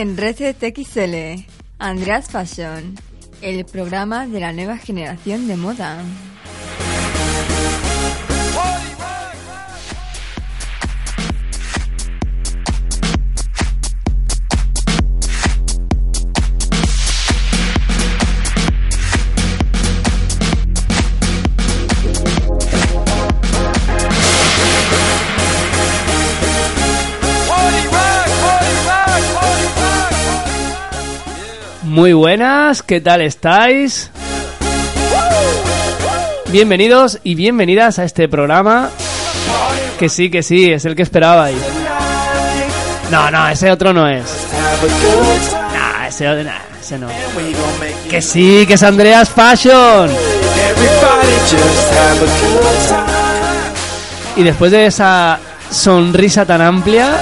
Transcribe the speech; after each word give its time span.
En 0.00 0.16
Reset 0.16 0.56
XL, 0.62 1.44
Andreas 1.80 2.30
Fashion, 2.30 2.94
el 3.42 3.64
programa 3.64 4.28
de 4.28 4.38
la 4.38 4.52
nueva 4.52 4.76
generación 4.76 5.48
de 5.48 5.56
moda. 5.56 6.04
Muy 31.98 32.12
buenas, 32.12 32.84
¿qué 32.84 33.00
tal 33.00 33.22
estáis? 33.22 34.12
Bienvenidos 36.46 37.18
y 37.24 37.34
bienvenidas 37.34 37.98
a 37.98 38.04
este 38.04 38.28
programa. 38.28 38.90
Que 39.98 40.08
sí, 40.08 40.30
que 40.30 40.44
sí, 40.44 40.70
es 40.70 40.84
el 40.84 40.94
que 40.94 41.02
esperabais. 41.02 41.56
No, 43.10 43.32
no, 43.32 43.48
ese 43.48 43.72
otro 43.72 43.92
no 43.92 44.08
es. 44.08 44.22
No, 44.22 46.06
ese, 46.06 46.44
nah, 46.44 46.52
ese 46.80 47.00
no. 47.00 47.08
Que 48.08 48.22
sí, 48.22 48.64
que 48.68 48.74
es 48.74 48.82
Andreas 48.84 49.28
Fashion. 49.28 50.08
Y 54.36 54.42
después 54.44 54.70
de 54.70 54.86
esa 54.86 55.40
sonrisa 55.68 56.46
tan 56.46 56.62
amplia 56.62 57.16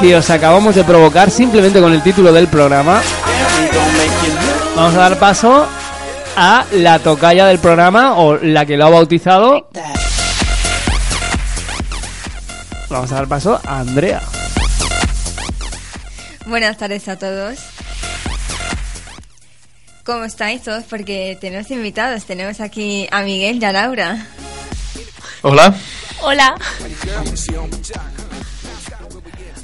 que 0.00 0.16
os 0.16 0.30
acabamos 0.30 0.74
de 0.74 0.82
provocar 0.82 1.30
simplemente 1.30 1.78
con 1.78 1.92
el 1.92 2.02
título 2.02 2.32
del 2.32 2.48
programa, 2.48 3.02
vamos 4.76 4.94
a 4.94 4.98
dar 4.98 5.18
paso 5.18 5.66
a 6.36 6.64
la 6.72 6.98
tocaya 6.98 7.46
del 7.46 7.58
programa 7.58 8.16
o 8.16 8.36
la 8.36 8.64
que 8.66 8.76
lo 8.76 8.86
ha 8.86 8.90
bautizado. 8.90 9.68
Vamos 12.88 13.12
a 13.12 13.14
dar 13.14 13.28
paso 13.28 13.60
a 13.64 13.80
Andrea. 13.80 14.22
Buenas 16.46 16.76
tardes 16.76 17.06
a 17.08 17.16
todos. 17.16 17.58
¿Cómo 20.04 20.24
estáis 20.24 20.62
todos? 20.62 20.84
Porque 20.84 21.38
tenemos 21.40 21.70
invitados. 21.70 22.24
Tenemos 22.24 22.60
aquí 22.60 23.06
a 23.12 23.22
Miguel 23.22 23.62
y 23.62 23.64
a 23.64 23.72
Laura. 23.72 24.26
Hola. 25.42 25.74
Hola. 26.22 26.56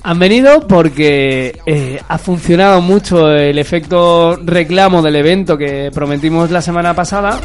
Han 0.07 0.21
venido 0.21 0.61
porque 0.69 1.59
eh, 1.67 2.01
ha 2.07 2.19
funcionado 2.19 2.81
mucho 2.81 3.29
el 3.29 3.59
efecto 3.59 4.37
reclamo 4.37 5.03
del 5.03 5.17
evento 5.17 5.59
que 5.59 5.91
prometimos 5.93 6.49
la 6.53 6.63
semana 6.63 6.95
pasada. 6.95 7.41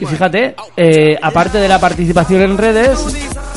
Y 0.00 0.06
fíjate, 0.06 0.54
eh, 0.78 1.18
aparte 1.20 1.58
de 1.58 1.68
la 1.68 1.78
participación 1.78 2.40
en 2.40 2.56
redes, 2.56 2.98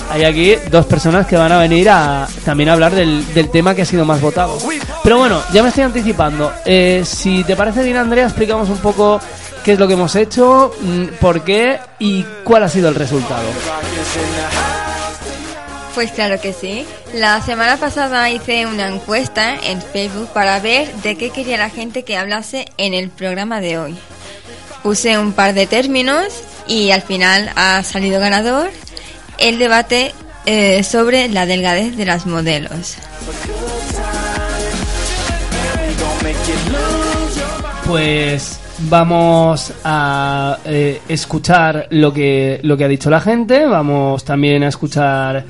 hay 0.09 0.25
aquí 0.25 0.55
dos 0.69 0.87
personas 0.87 1.25
que 1.25 1.37
van 1.37 1.53
a 1.53 1.59
venir 1.59 1.89
a 1.89 2.27
también 2.43 2.67
a 2.67 2.73
hablar 2.73 2.93
del, 2.93 3.33
del 3.33 3.49
tema 3.49 3.73
que 3.73 3.83
ha 3.83 3.85
sido 3.85 4.03
más 4.03 4.19
votado. 4.19 4.57
Pero 5.05 5.17
bueno, 5.17 5.41
ya 5.53 5.63
me 5.63 5.69
estoy 5.69 5.85
anticipando. 5.85 6.51
Eh, 6.65 7.03
si 7.05 7.45
te 7.45 7.55
parece 7.55 7.81
bien, 7.81 7.95
Andrea, 7.95 8.25
explicamos 8.25 8.67
un 8.67 8.79
poco 8.79 9.21
qué 9.63 9.71
es 9.71 9.79
lo 9.79 9.87
que 9.87 9.93
hemos 9.93 10.13
hecho, 10.17 10.73
mm, 10.81 11.05
por 11.21 11.45
qué 11.45 11.79
y 11.99 12.25
cuál 12.43 12.63
ha 12.63 12.67
sido 12.67 12.89
el 12.89 12.95
resultado. 12.95 13.47
Pues 15.93 16.11
claro 16.11 16.39
que 16.39 16.53
sí. 16.53 16.85
La 17.13 17.41
semana 17.41 17.77
pasada 17.77 18.29
hice 18.29 18.65
una 18.65 18.87
encuesta 18.87 19.55
en 19.55 19.81
Facebook 19.81 20.29
para 20.33 20.59
ver 20.59 20.91
de 20.95 21.17
qué 21.17 21.31
quería 21.31 21.57
la 21.57 21.69
gente 21.69 22.03
que 22.03 22.17
hablase 22.17 22.65
en 22.77 22.93
el 22.93 23.09
programa 23.09 23.59
de 23.59 23.77
hoy. 23.77 23.97
Puse 24.83 25.17
un 25.17 25.33
par 25.33 25.53
de 25.53 25.67
términos 25.67 26.43
y 26.67 26.91
al 26.91 27.01
final 27.01 27.51
ha 27.55 27.83
salido 27.83 28.19
ganador 28.19 28.71
el 29.37 29.59
debate 29.59 30.13
eh, 30.45 30.83
sobre 30.83 31.27
la 31.27 31.45
delgadez 31.45 31.97
de 31.97 32.05
las 32.05 32.25
modelos. 32.25 32.95
Pues 37.85 38.59
vamos 38.79 39.73
a 39.83 40.57
eh, 40.65 41.01
escuchar 41.09 41.87
lo 41.89 42.13
que, 42.13 42.59
lo 42.63 42.77
que 42.77 42.85
ha 42.85 42.87
dicho 42.87 43.09
la 43.09 43.19
gente, 43.19 43.65
vamos 43.65 44.23
también 44.23 44.63
a 44.63 44.69
escuchar 44.69 45.43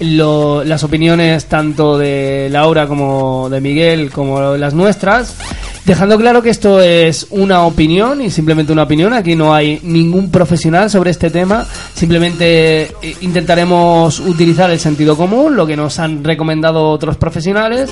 lo- 0.00 0.64
las 0.64 0.84
opiniones 0.84 1.46
tanto 1.46 1.98
de 1.98 2.48
Laura 2.50 2.86
como 2.86 3.48
de 3.50 3.60
Miguel 3.60 4.10
como 4.10 4.56
las 4.56 4.74
nuestras, 4.74 5.36
dejando 5.84 6.16
claro 6.18 6.42
que 6.42 6.50
esto 6.50 6.80
es 6.80 7.26
una 7.30 7.62
opinión 7.64 8.20
y 8.20 8.30
simplemente 8.30 8.72
una 8.72 8.82
opinión, 8.84 9.12
aquí 9.12 9.34
no 9.34 9.54
hay 9.54 9.80
ningún 9.82 10.30
profesional 10.30 10.90
sobre 10.90 11.10
este 11.10 11.30
tema, 11.30 11.66
simplemente 11.94 12.82
eh, 13.02 13.16
intentaremos 13.22 14.20
utilizar 14.20 14.70
el 14.70 14.78
sentido 14.78 15.16
común, 15.16 15.56
lo 15.56 15.66
que 15.66 15.76
nos 15.76 15.98
han 15.98 16.22
recomendado 16.24 16.90
otros 16.90 17.16
profesionales 17.16 17.90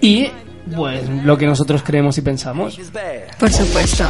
y 0.00 0.28
pues 0.74 1.00
lo 1.24 1.36
que 1.36 1.46
nosotros 1.46 1.82
creemos 1.84 2.16
y 2.18 2.22
pensamos. 2.22 2.78
Por 3.38 3.50
supuesto. 3.50 4.04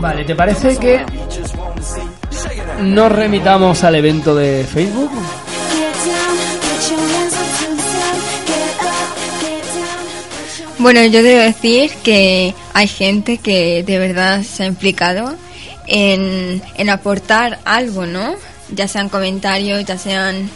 Vale, 0.00 0.24
¿te 0.24 0.34
parece 0.34 0.76
que 0.76 1.04
nos 2.82 3.12
remitamos 3.12 3.84
al 3.84 3.94
evento 3.96 4.34
de 4.34 4.64
Facebook? 4.64 5.10
Bueno, 10.78 11.02
yo 11.04 11.22
debo 11.22 11.40
decir 11.40 11.90
que 12.02 12.54
hay 12.74 12.88
gente 12.88 13.38
que 13.38 13.82
de 13.84 13.98
verdad 13.98 14.42
se 14.42 14.64
ha 14.64 14.66
implicado 14.66 15.34
en, 15.86 16.60
en 16.76 16.90
aportar 16.90 17.58
algo, 17.64 18.04
¿no? 18.04 18.34
Ya 18.70 18.86
sean 18.86 19.08
comentarios, 19.08 19.84
ya 19.84 19.96
sean 19.96 20.50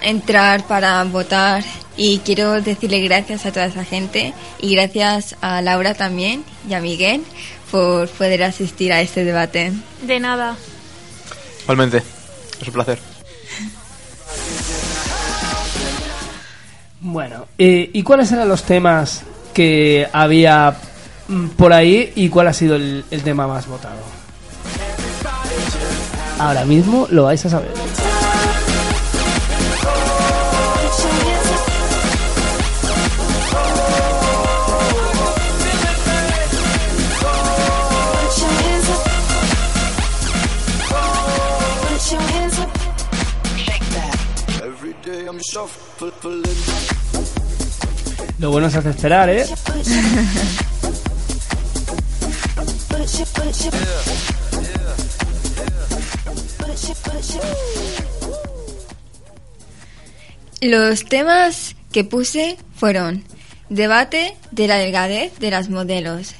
entrar 0.00 0.64
para 0.66 1.02
votar. 1.04 1.64
Y 1.96 2.18
quiero 2.18 2.60
decirle 2.60 3.00
gracias 3.00 3.46
a 3.46 3.52
toda 3.52 3.66
esa 3.66 3.84
gente 3.84 4.32
y 4.60 4.74
gracias 4.74 5.36
a 5.40 5.62
Laura 5.62 5.94
también 5.94 6.44
y 6.68 6.74
a 6.74 6.80
Miguel 6.80 7.22
por 7.70 8.08
poder 8.08 8.44
asistir 8.44 8.92
a 8.92 9.00
este 9.00 9.24
debate. 9.24 9.72
De 10.02 10.20
nada. 10.20 10.56
Igualmente. 11.64 12.02
Es 12.60 12.68
un 12.68 12.74
placer. 12.74 12.98
Bueno, 17.00 17.46
eh, 17.58 17.90
¿y 17.92 18.02
cuáles 18.02 18.32
eran 18.32 18.48
los 18.48 18.62
temas 18.62 19.22
que 19.52 20.08
había 20.12 20.74
mm, 21.28 21.48
por 21.48 21.72
ahí 21.72 22.12
y 22.16 22.28
cuál 22.28 22.48
ha 22.48 22.52
sido 22.52 22.76
el, 22.76 23.04
el 23.10 23.22
tema 23.22 23.46
más 23.46 23.66
votado? 23.66 24.00
Ahora 26.38 26.64
mismo 26.64 27.06
lo 27.10 27.24
vais 27.24 27.44
a 27.44 27.50
saber. 27.50 27.72
Lo 48.38 48.50
bueno 48.50 48.70
se 48.70 48.78
hace 48.78 48.90
esperar, 48.90 49.28
¿eh? 49.30 49.46
Los 60.60 61.04
temas 61.04 61.76
que 61.92 62.04
puse 62.04 62.56
fueron 62.74 63.24
debate 63.68 64.36
de 64.50 64.66
la 64.66 64.76
delgadez 64.76 65.38
de 65.38 65.50
las 65.50 65.68
modelos, 65.68 66.34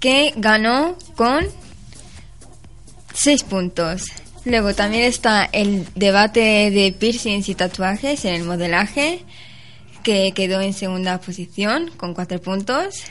que 0.00 0.32
ganó 0.36 0.96
con 1.14 1.46
Seis 3.16 3.42
puntos. 3.42 4.04
Luego 4.46 4.74
también 4.74 5.02
está 5.02 5.48
el 5.50 5.88
debate 5.96 6.70
de 6.70 6.94
piercings 6.96 7.48
y 7.48 7.56
tatuajes 7.56 8.24
en 8.24 8.32
el 8.32 8.44
modelaje, 8.44 9.24
que 10.04 10.30
quedó 10.36 10.60
en 10.60 10.72
segunda 10.72 11.18
posición 11.18 11.90
con 11.96 12.14
cuatro 12.14 12.40
puntos. 12.40 13.02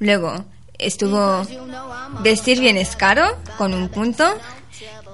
Luego 0.00 0.44
estuvo 0.78 1.46
vestir 2.24 2.58
bien 2.58 2.76
es 2.76 2.96
caro 2.96 3.38
con 3.56 3.72
un 3.72 3.88
punto. 3.88 4.36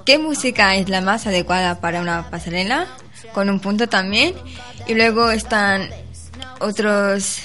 ¿Qué 0.03 0.17
música 0.17 0.75
es 0.75 0.89
la 0.89 1.01
más 1.01 1.27
adecuada 1.27 1.79
para 1.79 2.01
una 2.01 2.31
pasarela? 2.31 2.87
Con 3.33 3.47
un 3.51 3.59
punto 3.59 3.87
también. 3.87 4.33
Y 4.87 4.95
luego 4.95 5.29
están 5.29 5.91
otros 6.59 7.41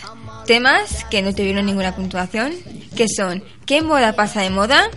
temas 0.47 1.05
que 1.11 1.21
no 1.21 1.35
tuvieron 1.35 1.67
ninguna 1.67 1.95
puntuación, 1.95 2.55
que 2.97 3.09
son 3.15 3.45
¿qué 3.67 3.83
moda 3.83 4.15
pasa 4.15 4.41
de 4.41 4.49
moda? 4.49 4.89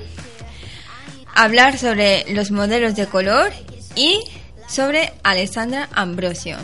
Hablar 1.35 1.77
sobre 1.77 2.25
los 2.33 2.51
modelos 2.51 2.95
de 2.95 3.07
color 3.07 3.51
y 3.95 4.21
sobre 4.67 5.11
Alessandra 5.21 5.89
Ambrosio. 5.93 6.57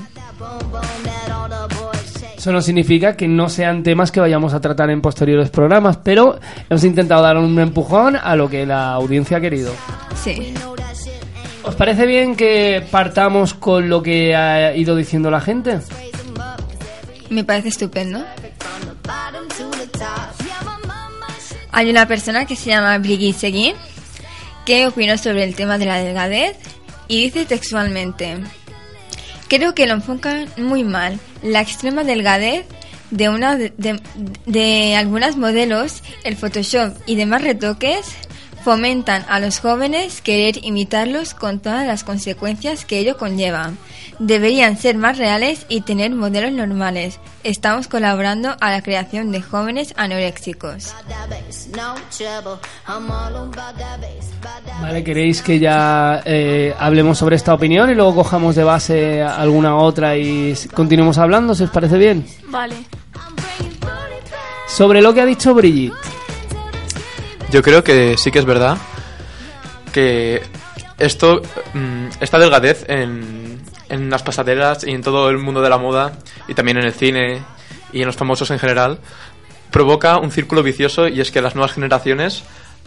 Eso 2.37 2.51
no 2.51 2.61
significa 2.61 3.15
que 3.15 3.27
no 3.27 3.49
sean 3.49 3.83
temas 3.83 4.11
que 4.11 4.19
vayamos 4.19 4.53
a 4.53 4.61
tratar 4.61 4.89
en 4.89 5.01
posteriores 5.01 5.49
programas, 5.49 5.97
pero 5.97 6.39
hemos 6.69 6.83
intentado 6.83 7.21
dar 7.21 7.37
un 7.37 7.59
empujón 7.59 8.15
a 8.15 8.35
lo 8.35 8.49
que 8.49 8.65
la 8.65 8.93
audiencia 8.93 9.37
ha 9.37 9.41
querido. 9.41 9.73
Sí. 10.23 10.53
¿Os 11.63 11.75
parece 11.75 12.05
bien 12.07 12.35
que 12.35 12.83
partamos 12.89 13.53
con 13.53 13.89
lo 13.89 14.01
que 14.01 14.35
ha 14.35 14.75
ido 14.75 14.95
diciendo 14.95 15.29
la 15.29 15.41
gente? 15.41 15.81
Me 17.29 17.43
parece 17.43 17.67
estupendo. 17.67 18.23
Hay 21.71 21.89
una 21.89 22.07
persona 22.07 22.45
que 22.45 22.55
se 22.55 22.71
llama 22.71 22.97
Brigitte 22.97 23.37
que 24.65 24.87
opinó 24.87 25.17
sobre 25.17 25.43
el 25.43 25.55
tema 25.55 25.77
de 25.77 25.85
la 25.85 25.97
delgadez 26.03 26.57
y 27.07 27.23
dice 27.23 27.45
textualmente, 27.45 28.37
creo 29.47 29.73
que 29.75 29.87
lo 29.87 29.93
enfocan 29.93 30.47
muy 30.57 30.83
mal. 30.83 31.19
La 31.43 31.61
extrema 31.61 32.03
delgadez 32.03 32.65
de, 33.09 33.29
una 33.29 33.57
de, 33.57 33.73
de- 34.45 34.95
algunas 34.95 35.35
modelos, 35.35 36.01
el 36.23 36.37
Photoshop 36.37 36.95
y 37.05 37.15
demás 37.15 37.41
retoques 37.41 38.05
fomentan 38.63 39.25
a 39.27 39.39
los 39.39 39.59
jóvenes 39.59 40.21
querer 40.21 40.63
imitarlos 40.63 41.33
con 41.33 41.59
todas 41.59 41.85
las 41.87 42.03
consecuencias 42.03 42.85
que 42.85 42.99
ello 42.99 43.17
conlleva. 43.17 43.71
Deberían 44.19 44.77
ser 44.77 44.97
más 44.97 45.17
reales 45.17 45.65
y 45.69 45.81
tener 45.81 46.11
modelos 46.11 46.51
normales. 46.51 47.19
Estamos 47.43 47.87
colaborando 47.87 48.55
a 48.59 48.71
la 48.71 48.81
creación 48.81 49.31
de 49.31 49.41
jóvenes 49.41 49.93
anoréxicos. 49.97 50.93
Vale, 54.81 55.03
¿queréis 55.03 55.41
que 55.41 55.59
ya 55.59 56.21
eh, 56.25 56.73
hablemos 56.79 57.17
sobre 57.17 57.35
esta 57.35 57.53
opinión 57.53 57.89
y 57.89 57.95
luego 57.95 58.15
cojamos 58.15 58.55
de 58.55 58.63
base 58.63 59.21
alguna 59.21 59.75
otra 59.77 60.17
y 60.17 60.55
continuemos 60.73 61.17
hablando, 61.17 61.55
si 61.55 61.63
os 61.63 61.69
parece 61.69 61.97
bien? 61.97 62.25
Vale. 62.47 62.75
Sobre 64.67 65.01
lo 65.01 65.13
que 65.13 65.21
ha 65.21 65.25
dicho 65.25 65.53
Brigitte. 65.53 65.95
Yo 67.51 67.61
creo 67.61 67.83
que 67.83 68.17
sí 68.17 68.31
que 68.31 68.39
es 68.39 68.45
verdad 68.45 68.77
que 69.91 70.41
esto, 70.97 71.41
mm, 71.73 72.07
esta 72.21 72.39
delgadez 72.39 72.85
en, 72.87 73.60
en 73.91 74.09
las 74.09 74.23
pasarelas 74.23 74.83
y 74.85 74.91
en 74.91 75.03
todo 75.03 75.29
el 75.29 75.37
mundo 75.37 75.61
de 75.61 75.69
la 75.69 75.77
moda 75.77 76.13
y 76.47 76.53
también 76.53 76.77
en 76.77 76.85
el 76.85 76.93
cine 76.93 77.41
y 77.93 77.99
en 77.99 78.07
los 78.07 78.15
famosos 78.15 78.49
en 78.49 78.59
general 78.59 78.99
provoca 79.69 80.17
un 80.17 80.31
círculo 80.31 80.63
vicioso 80.63 81.07
y 81.07 81.21
es 81.21 81.31
que 81.31 81.41
las 81.41 81.55
nuevas 81.55 81.73
generaciones 81.73 82.43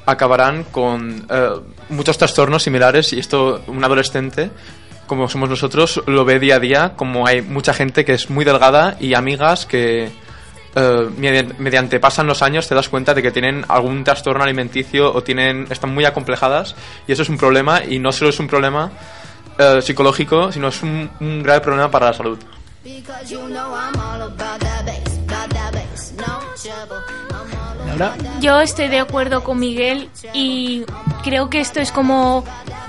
acabarán 0.07 0.65
con 0.65 1.27
eh, 1.31 1.51
muchos 1.89 2.19
trastornos 2.19 2.63
similares 2.63 3.13
y 3.13 3.19
esto 3.19 3.63
un 3.67 3.85
adolescente 3.85 4.51
como 5.07 5.29
somos 5.29 5.49
nosotros 5.49 6.03
lo 6.07 6.25
ve 6.25 6.39
día 6.39 6.57
a 6.57 6.61
día 6.61 6.93
como 6.97 7.27
hay 7.27 7.43
mucha 7.43 7.75
gente 7.75 8.05
que 8.05 8.15
es 8.15 8.31
muy 8.31 8.45
delgada 8.45 8.97
y 9.01 9.15
amigas 9.15 9.67
que 9.67 10.11
eh, 10.77 11.45
mediante, 11.59 12.01
pasan 12.01 12.27
los 12.27 12.43
años 12.43 12.69
te 12.69 12.75
das 12.75 12.89
cuenta 12.89 13.15
de 13.15 13.23
que 13.23 13.31
tienen 13.31 13.65
algún 13.69 14.03
trastorno 14.05 14.43
alimenticio 14.43 15.13
o 15.13 15.23
tienen 15.23 15.67
están 15.71 15.95
muy 15.95 16.05
acomplejadas 16.05 16.75
y 17.07 17.13
eso 17.13 17.23
es 17.23 17.29
un 17.29 17.39
problema 17.39 17.83
y 17.85 17.99
no 17.99 18.13
solo 18.13 18.31
es 18.31 18.41
un 18.41 18.49
problema 18.49 18.91
eh, 19.59 19.81
psicológico 19.83 20.51
sino 20.53 20.69
es 20.69 20.83
un, 20.83 21.11
un 21.21 21.43
grave 21.43 21.61
problema 21.61 21.91
para 21.91 22.07
la 22.07 22.13
salud. 22.15 22.39
Laura. 27.99 28.15
Yo 28.41 28.61
estoy 28.61 28.89
de 28.89 28.99
acuerdo 29.01 29.45
con 29.45 29.59
Miguel 29.59 30.09
y 30.33 30.85
creo 31.23 31.49
que 31.51 31.61
esto 31.61 31.81
es 31.81 31.93
como 31.93 32.45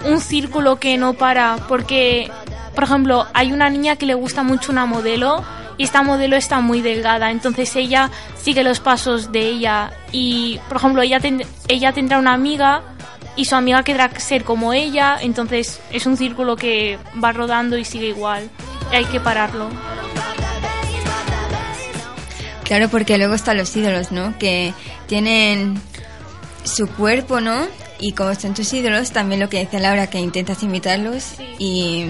un 0.05 0.19
círculo 0.19 0.77
que 0.79 0.97
no 0.97 1.13
para 1.13 1.57
porque, 1.67 2.29
por 2.73 2.83
ejemplo, 2.85 3.25
hay 3.33 3.51
una 3.51 3.69
niña 3.69 3.95
que 3.97 4.05
le 4.05 4.13
gusta 4.15 4.43
mucho 4.43 4.71
una 4.71 4.85
modelo 4.85 5.43
y 5.77 5.83
esta 5.83 6.03
modelo 6.03 6.35
está 6.37 6.59
muy 6.61 6.81
delgada, 6.81 7.31
entonces 7.31 7.75
ella 7.75 8.09
sigue 8.37 8.63
los 8.63 8.79
pasos 8.79 9.31
de 9.33 9.41
ella. 9.49 9.91
Y, 10.13 10.57
por 10.69 10.77
ejemplo, 10.77 11.01
ella, 11.01 11.19
ten- 11.19 11.45
ella 11.67 11.91
tendrá 11.91 12.17
una 12.17 12.31
amiga 12.33 12.81
y 13.35 13.45
su 13.45 13.55
amiga 13.55 13.83
querrá 13.83 14.09
ser 14.19 14.43
como 14.43 14.73
ella, 14.73 15.17
entonces 15.21 15.79
es 15.91 16.05
un 16.05 16.17
círculo 16.17 16.55
que 16.55 16.97
va 17.21 17.31
rodando 17.31 17.77
y 17.77 17.85
sigue 17.85 18.07
igual. 18.07 18.49
Y 18.91 18.95
hay 18.95 19.05
que 19.05 19.19
pararlo. 19.19 19.69
Claro, 22.63 22.89
porque 22.89 23.17
luego 23.17 23.35
están 23.35 23.57
los 23.57 23.75
ídolos, 23.75 24.11
¿no? 24.11 24.37
Que 24.39 24.73
tienen 25.07 25.79
su 26.63 26.87
cuerpo, 26.87 27.39
¿no? 27.39 27.67
Y 27.99 28.13
como 28.13 28.33
son 28.35 28.53
tus 28.53 28.73
ídolos, 28.73 29.11
también 29.11 29.39
lo 29.39 29.49
que 29.49 29.59
decía 29.59 29.79
Laura, 29.79 30.07
que 30.07 30.19
intentas 30.19 30.63
imitarlos. 30.63 31.33
Y 31.59 32.05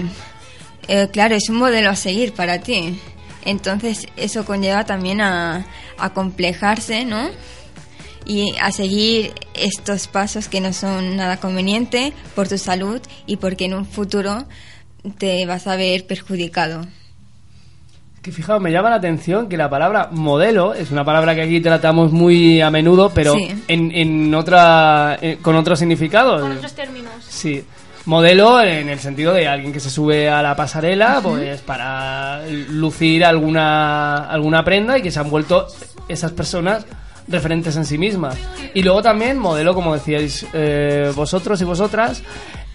eh, 0.88 1.08
claro, 1.12 1.34
es 1.34 1.48
un 1.50 1.56
modelo 1.56 1.90
a 1.90 1.96
seguir 1.96 2.32
para 2.32 2.60
ti. 2.60 2.98
Entonces, 3.44 4.06
eso 4.16 4.44
conlleva 4.44 4.84
también 4.84 5.20
a, 5.20 5.66
a 5.98 6.10
complejarse, 6.14 7.04
¿no? 7.04 7.28
Y 8.26 8.54
a 8.60 8.72
seguir 8.72 9.32
estos 9.54 10.08
pasos 10.08 10.48
que 10.48 10.60
no 10.60 10.72
son 10.72 11.16
nada 11.16 11.36
conveniente 11.38 12.12
por 12.34 12.48
tu 12.48 12.58
salud 12.58 13.00
y 13.26 13.36
porque 13.36 13.66
en 13.66 13.74
un 13.74 13.86
futuro 13.86 14.44
te 15.18 15.46
vas 15.46 15.66
a 15.68 15.76
ver 15.76 16.06
perjudicado. 16.06 16.84
Que 18.22 18.32
fijaos, 18.32 18.60
me 18.60 18.72
llama 18.72 18.90
la 18.90 18.96
atención 18.96 19.48
que 19.48 19.56
la 19.56 19.70
palabra 19.70 20.08
modelo 20.10 20.74
es 20.74 20.90
una 20.90 21.04
palabra 21.04 21.36
que 21.36 21.42
aquí 21.42 21.60
tratamos 21.60 22.10
muy 22.10 22.60
a 22.60 22.70
menudo, 22.72 23.10
pero 23.14 23.34
Sí. 23.34 23.48
en, 23.68 23.92
en 23.92 24.34
otra, 24.34 25.16
eh, 25.22 25.38
con 25.40 25.54
otro 25.54 25.76
significado. 25.76 26.40
Con 26.40 26.50
otros 26.56 26.72
términos. 26.74 27.12
Sí. 27.28 27.62
Modelo 28.06 28.60
en 28.60 28.88
el 28.88 28.98
sentido 28.98 29.32
de 29.32 29.46
alguien 29.46 29.72
que 29.72 29.78
se 29.80 29.90
sube 29.90 30.28
a 30.28 30.42
la 30.42 30.56
pasarela 30.56 31.20
pues 31.22 31.60
para 31.60 32.42
lucir 32.70 33.24
alguna, 33.24 34.28
alguna 34.28 34.64
prenda 34.64 34.98
y 34.98 35.02
que 35.02 35.10
se 35.12 35.20
han 35.20 35.30
vuelto 35.30 35.66
esas 36.08 36.32
personas 36.32 36.84
referentes 37.28 37.76
en 37.76 37.84
sí 37.84 37.98
mismas. 37.98 38.36
Y 38.74 38.82
luego 38.82 39.02
también 39.02 39.38
modelo, 39.38 39.74
como 39.74 39.94
decíais 39.94 40.46
eh, 40.52 41.12
vosotros 41.14 41.60
y 41.60 41.64
vosotras, 41.64 42.22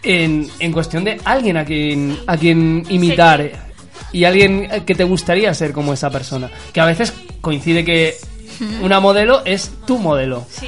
en, 0.04 0.50
en 0.60 0.72
cuestión 0.72 1.04
de 1.04 1.20
alguien 1.26 1.58
a 1.58 1.66
quien, 1.66 2.18
a 2.28 2.38
quien 2.38 2.84
imitar 2.90 3.52
y 4.12 4.24
alguien 4.26 4.68
que 4.86 4.96
te 4.96 5.04
gustaría 5.04 5.54
ser 5.54 5.72
como 5.74 5.94
esa 5.94 6.10
persona. 6.10 6.50
Que 6.74 6.82
a 6.82 6.86
veces 6.86 7.14
coincide 7.42 7.86
que 7.86 8.16
una 8.82 9.00
modelo 9.00 9.42
es 9.46 9.72
tu 9.86 9.98
modelo. 9.98 10.46
Sí. 10.50 10.68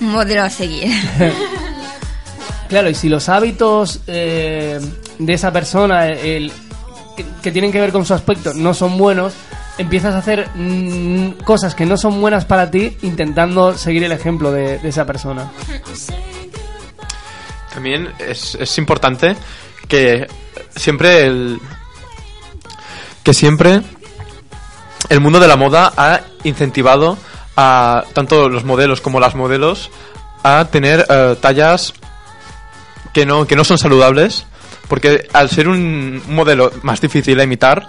Un 0.00 0.12
modelo 0.12 0.42
a 0.42 0.50
seguir. 0.50 0.90
Claro, 2.68 2.88
y 2.88 2.94
si 2.94 3.08
los 3.10 3.28
hábitos 3.28 4.00
eh, 4.06 4.80
de 5.18 5.32
esa 5.34 5.52
persona 5.52 6.08
el- 6.08 6.50
que, 7.14 7.24
que 7.42 7.52
tienen 7.52 7.70
que 7.70 7.78
ver 7.78 7.92
con 7.92 8.04
su 8.06 8.14
aspecto 8.14 8.52
no 8.54 8.72
son 8.74 8.96
buenos, 8.96 9.34
empiezas 9.78 10.14
a 10.14 10.18
hacer 10.18 10.48
mm, 10.54 11.42
cosas 11.44 11.74
que 11.74 11.86
no 11.86 11.96
son 11.96 12.20
buenas 12.20 12.44
para 12.44 12.70
ti 12.70 12.96
intentando 13.02 13.76
seguir 13.76 14.04
el 14.04 14.12
ejemplo 14.12 14.52
de, 14.52 14.78
de 14.78 14.88
esa 14.88 15.04
persona. 15.04 15.50
También 17.72 18.12
es, 18.18 18.56
es 18.60 18.78
importante 18.78 19.36
que 19.88 20.26
siempre 20.76 21.26
el 21.26 21.60
que 23.22 23.34
siempre 23.34 23.80
el 25.08 25.20
mundo 25.20 25.40
de 25.40 25.48
la 25.48 25.56
moda 25.56 25.92
ha 25.96 26.20
incentivado 26.44 27.18
a 27.56 28.04
tanto 28.12 28.48
los 28.48 28.64
modelos 28.64 29.00
como 29.00 29.20
las 29.20 29.34
modelos 29.34 29.90
a 30.42 30.66
tener 30.66 31.06
eh, 31.08 31.36
tallas 31.40 31.94
que 33.12 33.26
no 33.26 33.46
que 33.46 33.56
no 33.56 33.64
son 33.64 33.78
saludables 33.78 34.46
porque 34.88 35.28
al 35.32 35.48
ser 35.50 35.68
un 35.68 36.22
modelo 36.28 36.70
más 36.82 37.00
difícil 37.00 37.40
a 37.40 37.44
imitar 37.44 37.86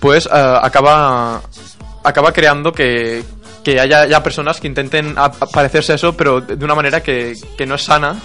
pues 0.00 0.26
eh, 0.26 0.30
acaba 0.62 1.40
acaba 2.04 2.32
creando 2.32 2.72
que, 2.72 3.24
que 3.64 3.80
haya, 3.80 4.02
haya 4.02 4.22
personas 4.22 4.60
que 4.60 4.66
intenten 4.66 5.14
parecerse 5.52 5.92
a 5.92 5.94
eso 5.96 6.16
pero 6.16 6.40
de 6.40 6.64
una 6.64 6.74
manera 6.74 7.02
que, 7.02 7.34
que 7.56 7.66
no 7.66 7.74
es 7.74 7.84
sana 7.84 8.16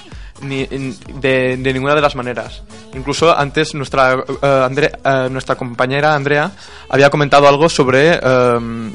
ni 0.41 0.65
de, 0.65 1.57
de 1.57 1.73
ninguna 1.73 1.95
de 1.95 2.01
las 2.01 2.15
maneras 2.15 2.63
incluso 2.93 3.35
antes 3.37 3.73
nuestra 3.75 4.13
Andre- 4.41 4.91
eh, 5.03 5.27
nuestra 5.31 5.55
compañera 5.55 6.15
Andrea 6.15 6.51
había 6.89 7.09
comentado 7.09 7.47
algo 7.47 7.69
sobre 7.69 8.13
em, 8.21 8.93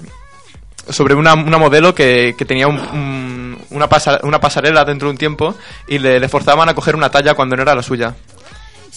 sobre 0.90 1.14
una, 1.14 1.34
una 1.34 1.58
modelo 1.58 1.94
que, 1.94 2.34
que 2.38 2.44
tenía 2.46 2.66
un, 2.66 3.58
una 3.70 4.40
pasarela 4.40 4.84
dentro 4.86 5.08
de 5.08 5.12
un 5.12 5.18
tiempo 5.18 5.54
y 5.86 5.98
le, 5.98 6.18
le 6.18 6.28
forzaban 6.30 6.68
a 6.70 6.74
coger 6.74 6.96
una 6.96 7.10
talla 7.10 7.34
cuando 7.34 7.56
no 7.56 7.62
era 7.62 7.74
la 7.74 7.82
suya. 7.82 8.14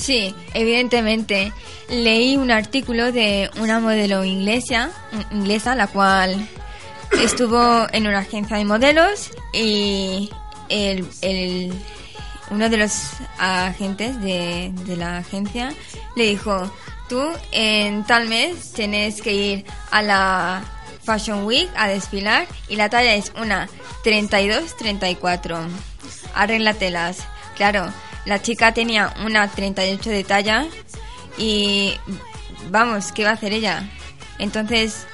Sí, 0.01 0.33
evidentemente. 0.55 1.51
Leí 1.89 2.35
un 2.37 2.49
artículo 2.51 3.11
de 3.11 3.51
una 3.59 3.79
modelo 3.79 4.23
inglesa, 4.23 4.89
inglesa 5.31 5.75
la 5.75 5.85
cual 5.87 6.47
estuvo 7.21 7.85
en 7.91 8.07
una 8.07 8.19
agencia 8.19 8.57
de 8.57 8.65
modelos 8.65 9.29
y 9.53 10.29
el, 10.69 11.07
el- 11.21 11.71
uno 12.49 12.67
de 12.67 12.77
los 12.77 12.91
agentes 13.37 14.19
de, 14.21 14.71
de 14.85 14.97
la 14.97 15.19
agencia 15.19 15.71
le 16.17 16.25
dijo, 16.25 16.69
tú 17.07 17.21
en 17.51 18.03
tal 18.05 18.27
mes 18.27 18.73
tienes 18.73 19.21
que 19.21 19.33
ir 19.33 19.65
a 19.91 20.01
la 20.01 20.61
Fashion 21.03 21.45
Week 21.45 21.69
a 21.77 21.87
desfilar 21.87 22.47
y 22.67 22.75
la 22.75 22.89
talla 22.89 23.13
es 23.13 23.31
una 23.41 23.69
32-34. 24.03 25.59
Arréglatelas. 26.33 27.19
Claro, 27.55 27.87
la 28.25 28.41
chica 28.41 28.73
tenía 28.73 29.13
una 29.25 29.47
38 29.47 30.09
de 30.09 30.23
talla 30.23 30.65
y 31.37 31.93
vamos, 32.69 33.11
¿qué 33.11 33.23
va 33.23 33.31
a 33.31 33.33
hacer 33.33 33.53
ella? 33.53 33.89
Entonces, 34.39 35.05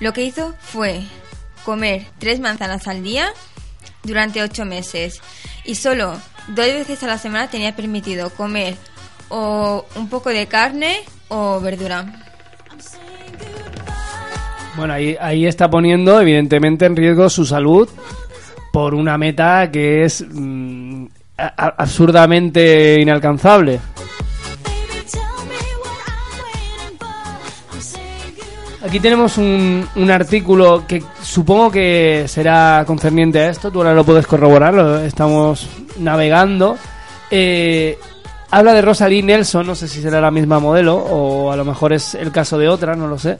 lo 0.00 0.12
que 0.12 0.24
hizo 0.24 0.54
fue 0.60 1.02
comer 1.64 2.06
tres 2.18 2.40
manzanas 2.40 2.88
al 2.88 3.02
día 3.02 3.32
durante 4.02 4.42
ocho 4.42 4.64
meses 4.64 5.20
y 5.64 5.74
solo 5.74 6.14
dos 6.48 6.66
veces 6.66 7.02
a 7.02 7.06
la 7.06 7.18
semana 7.18 7.48
tenía 7.48 7.76
permitido 7.76 8.30
comer 8.30 8.76
o 9.28 9.86
un 9.94 10.08
poco 10.08 10.30
de 10.30 10.46
carne 10.46 11.00
o 11.28 11.60
verdura. 11.60 12.26
Bueno, 14.76 14.94
ahí, 14.94 15.16
ahí 15.20 15.46
está 15.46 15.68
poniendo 15.68 16.20
evidentemente 16.20 16.86
en 16.86 16.96
riesgo 16.96 17.28
su 17.28 17.44
salud 17.44 17.88
por 18.72 18.94
una 18.94 19.18
meta 19.18 19.70
que 19.70 20.04
es 20.04 20.24
mm, 20.26 21.06
absurdamente 21.56 23.00
inalcanzable. 23.00 23.80
Aquí 28.82 28.98
tenemos 28.98 29.38
un, 29.38 29.86
artículo 30.10 30.84
que 30.86 31.02
supongo 31.22 31.70
que 31.70 32.24
será 32.26 32.82
concerniente 32.86 33.38
a 33.38 33.50
esto, 33.50 33.70
tú 33.70 33.78
ahora 33.78 33.94
lo 33.94 34.04
puedes 34.04 34.26
corroborar, 34.26 34.74
lo 34.74 34.98
estamos 35.00 35.68
navegando. 35.98 36.76
Eh, 37.30 37.98
habla 38.50 38.72
de 38.72 38.82
Rosalie 38.82 39.22
Nelson, 39.22 39.66
no 39.66 39.74
sé 39.74 39.86
si 39.86 40.00
será 40.02 40.20
la 40.20 40.30
misma 40.30 40.58
modelo 40.58 40.96
o 40.96 41.52
a 41.52 41.56
lo 41.56 41.64
mejor 41.64 41.92
es 41.92 42.14
el 42.14 42.32
caso 42.32 42.58
de 42.58 42.68
otra, 42.68 42.96
no 42.96 43.06
lo 43.06 43.18
sé 43.18 43.36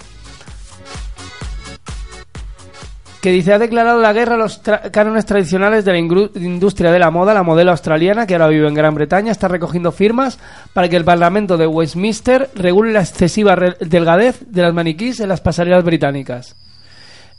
que 3.21 3.31
dice 3.31 3.53
ha 3.53 3.59
declarado 3.59 4.01
la 4.01 4.13
guerra 4.15 4.35
a 4.35 4.39
los 4.39 4.63
tra- 4.65 4.91
cánones 4.91 5.27
tradicionales 5.27 5.85
de 5.85 5.93
la 5.93 5.99
industria 5.99 6.91
de 6.91 6.99
la 6.99 7.11
moda. 7.11 7.35
La 7.35 7.43
modelo 7.43 7.71
australiana, 7.71 8.27
que 8.27 8.35
ahora 8.35 8.49
vive 8.49 8.67
en 8.67 8.75
Gran 8.75 8.95
Bretaña, 8.95 9.31
está 9.33 9.47
recogiendo 9.49 9.93
firmas 9.93 10.39
para 10.73 10.89
que 10.89 10.97
el 10.97 11.05
Parlamento 11.05 11.57
de 11.59 11.67
Westminster 11.67 12.49
regule 12.55 12.93
la 12.93 13.01
excesiva 13.01 13.57
delgadez 13.81 14.41
de 14.47 14.63
las 14.63 14.73
maniquís 14.73 15.21
en 15.21 15.29
las 15.29 15.41
pasarelas 15.41 15.85
británicas. 15.85 16.57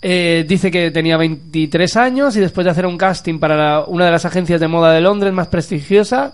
Eh, 0.03 0.45
dice 0.47 0.71
que 0.71 0.89
tenía 0.91 1.17
23 1.17 1.95
años 1.97 2.35
y 2.35 2.39
después 2.39 2.65
de 2.65 2.71
hacer 2.71 2.85
un 2.87 2.97
casting 2.97 3.39
para 3.39 3.81
una 3.85 4.05
de 4.05 4.11
las 4.11 4.25
agencias 4.25 4.59
de 4.59 4.67
moda 4.67 4.91
de 4.91 5.01
Londres 5.01 5.31
más 5.33 5.47
prestigiosa, 5.47 6.33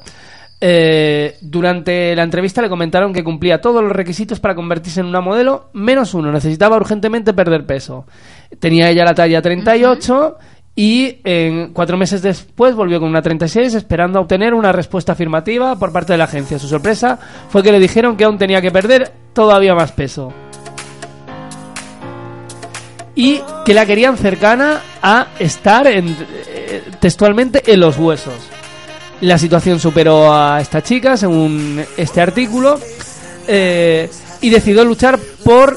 eh, 0.59 1.37
durante 1.41 2.15
la 2.15 2.23
entrevista 2.23 2.61
le 2.61 2.69
comentaron 2.69 3.13
que 3.13 3.23
cumplía 3.23 3.61
todos 3.61 3.83
los 3.83 3.91
requisitos 3.91 4.39
para 4.39 4.55
convertirse 4.55 5.01
en 5.01 5.05
una 5.07 5.21
modelo, 5.21 5.69
menos 5.73 6.13
uno, 6.13 6.31
necesitaba 6.31 6.77
urgentemente 6.77 7.33
perder 7.33 7.65
peso. 7.65 8.05
Tenía 8.59 8.89
ella 8.89 9.05
la 9.05 9.13
talla 9.15 9.41
38 9.41 10.37
y 10.75 11.17
en 11.23 11.73
cuatro 11.73 11.97
meses 11.97 12.21
después 12.21 12.75
volvió 12.75 12.99
con 12.99 13.09
una 13.09 13.21
36 13.21 13.73
esperando 13.73 14.19
obtener 14.21 14.53
una 14.53 14.71
respuesta 14.71 15.13
afirmativa 15.13 15.75
por 15.77 15.91
parte 15.91 16.13
de 16.13 16.17
la 16.17 16.25
agencia. 16.25 16.59
Su 16.59 16.67
sorpresa 16.67 17.17
fue 17.49 17.63
que 17.63 17.71
le 17.71 17.79
dijeron 17.79 18.15
que 18.15 18.23
aún 18.25 18.37
tenía 18.37 18.61
que 18.61 18.71
perder 18.71 19.11
todavía 19.33 19.73
más 19.75 19.91
peso. 19.91 20.31
Y 23.15 23.41
que 23.65 23.73
la 23.73 23.85
querían 23.85 24.15
cercana 24.17 24.81
a 25.01 25.27
estar 25.39 25.87
en- 25.87 26.15
eh, 26.55 26.83
textualmente 26.99 27.63
en 27.73 27.79
los 27.79 27.97
huesos. 27.97 28.35
La 29.21 29.39
situación 29.39 29.79
superó 29.79 30.31
a 30.31 30.61
esta 30.61 30.83
chica, 30.83 31.17
según 31.17 31.83
este 31.97 32.21
artículo, 32.21 32.79
eh, 33.47 34.07
y 34.41 34.51
decidió 34.51 34.85
luchar 34.85 35.17
por 35.43 35.75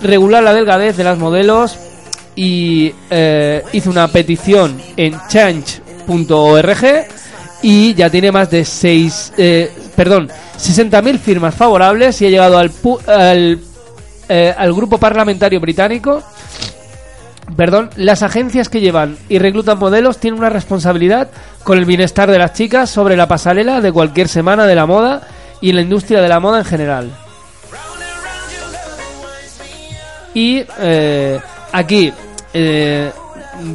regular 0.00 0.42
la 0.42 0.54
delgadez 0.54 0.96
de 0.96 1.04
las 1.04 1.18
modelos 1.18 1.78
y 2.40 2.94
eh, 3.10 3.64
hizo 3.72 3.90
una 3.90 4.06
petición 4.06 4.80
en 4.96 5.18
change.org 5.28 6.84
y 7.62 7.94
ya 7.94 8.08
tiene 8.10 8.30
más 8.30 8.48
de 8.48 8.64
6, 8.64 9.32
eh, 9.36 9.72
perdón, 9.96 10.28
60.000 10.56 11.18
firmas 11.18 11.52
favorables 11.56 12.22
y 12.22 12.26
ha 12.26 12.30
llegado 12.30 12.56
al, 12.58 12.70
pu- 12.70 13.00
al, 13.08 13.58
eh, 14.28 14.54
al 14.56 14.72
grupo 14.72 14.98
parlamentario 14.98 15.60
británico 15.60 16.22
Perdón, 17.56 17.90
las 17.96 18.22
agencias 18.22 18.68
que 18.68 18.80
llevan 18.80 19.16
y 19.28 19.38
reclutan 19.40 19.78
modelos 19.78 20.18
tienen 20.18 20.38
una 20.38 20.50
responsabilidad 20.50 21.30
con 21.64 21.76
el 21.78 21.86
bienestar 21.86 22.30
de 22.30 22.38
las 22.38 22.52
chicas 22.52 22.88
sobre 22.90 23.16
la 23.16 23.26
pasarela 23.26 23.80
de 23.80 23.90
cualquier 23.90 24.28
semana 24.28 24.66
de 24.66 24.74
la 24.76 24.84
moda 24.86 25.22
y 25.60 25.70
en 25.70 25.76
la 25.76 25.82
industria 25.82 26.20
de 26.20 26.28
la 26.28 26.38
moda 26.40 26.58
en 26.58 26.64
general. 26.66 27.10
Y 30.34 30.62
eh, 30.78 31.40
aquí 31.72 32.12
eh, 32.52 33.10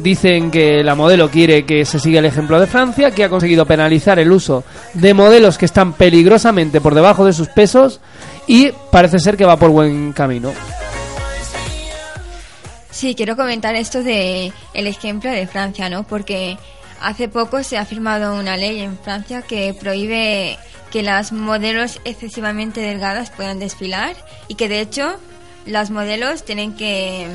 dicen 0.02 0.50
que 0.50 0.82
la 0.82 0.94
modelo 0.94 1.30
quiere 1.30 1.64
que 1.64 1.84
se 1.84 1.98
siga 1.98 2.18
el 2.18 2.24
ejemplo 2.26 2.60
de 2.60 2.66
Francia, 2.66 3.10
que 3.10 3.24
ha 3.24 3.28
conseguido 3.28 3.66
penalizar 3.66 4.18
el 4.18 4.32
uso 4.32 4.64
de 4.94 5.14
modelos 5.14 5.58
que 5.58 5.66
están 5.66 5.92
peligrosamente 5.92 6.80
por 6.80 6.94
debajo 6.94 7.24
de 7.24 7.32
sus 7.32 7.48
pesos 7.48 8.00
y 8.46 8.70
parece 8.90 9.18
ser 9.18 9.36
que 9.36 9.44
va 9.44 9.56
por 9.56 9.70
buen 9.70 10.12
camino. 10.12 10.52
Sí, 12.90 13.14
quiero 13.14 13.36
comentar 13.36 13.74
esto 13.74 14.02
de 14.02 14.52
el 14.72 14.86
ejemplo 14.86 15.30
de 15.30 15.46
Francia, 15.46 15.88
¿no? 15.88 16.04
Porque 16.04 16.56
hace 17.00 17.28
poco 17.28 17.62
se 17.62 17.76
ha 17.76 17.84
firmado 17.84 18.38
una 18.38 18.56
ley 18.56 18.80
en 18.80 18.98
Francia 18.98 19.42
que 19.42 19.74
prohíbe 19.74 20.58
que 20.90 21.02
las 21.02 21.32
modelos 21.32 22.00
excesivamente 22.04 22.80
delgadas 22.80 23.30
puedan 23.30 23.58
desfilar 23.58 24.14
y 24.46 24.54
que 24.54 24.68
de 24.68 24.80
hecho 24.80 25.16
las 25.66 25.90
modelos 25.90 26.44
tienen 26.44 26.74
que 26.76 27.26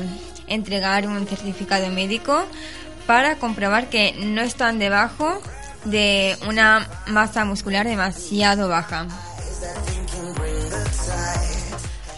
entregar 0.50 1.06
un 1.06 1.26
certificado 1.26 1.88
médico 1.90 2.44
para 3.06 3.36
comprobar 3.36 3.88
que 3.88 4.14
no 4.18 4.42
están 4.42 4.78
debajo 4.78 5.40
de 5.84 6.36
una 6.46 6.86
masa 7.06 7.44
muscular 7.44 7.86
demasiado 7.86 8.68
baja. 8.68 9.06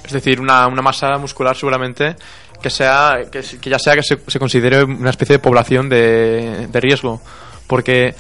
Es 0.04 0.12
decir, 0.12 0.40
una, 0.40 0.66
una 0.66 0.82
masa 0.82 1.16
muscular 1.18 1.56
seguramente 1.56 2.16
que 2.60 2.70
sea 2.70 3.20
que, 3.30 3.42
ya 3.42 3.78
sea 3.78 3.94
que 3.94 4.02
se, 4.02 4.18
se 4.26 4.38
considere 4.38 4.84
una 4.84 5.10
especie 5.10 5.36
de 5.36 5.38
población 5.38 5.88
de, 5.88 6.68
de 6.68 6.80
riesgo. 6.80 7.20
Porque 7.66 8.14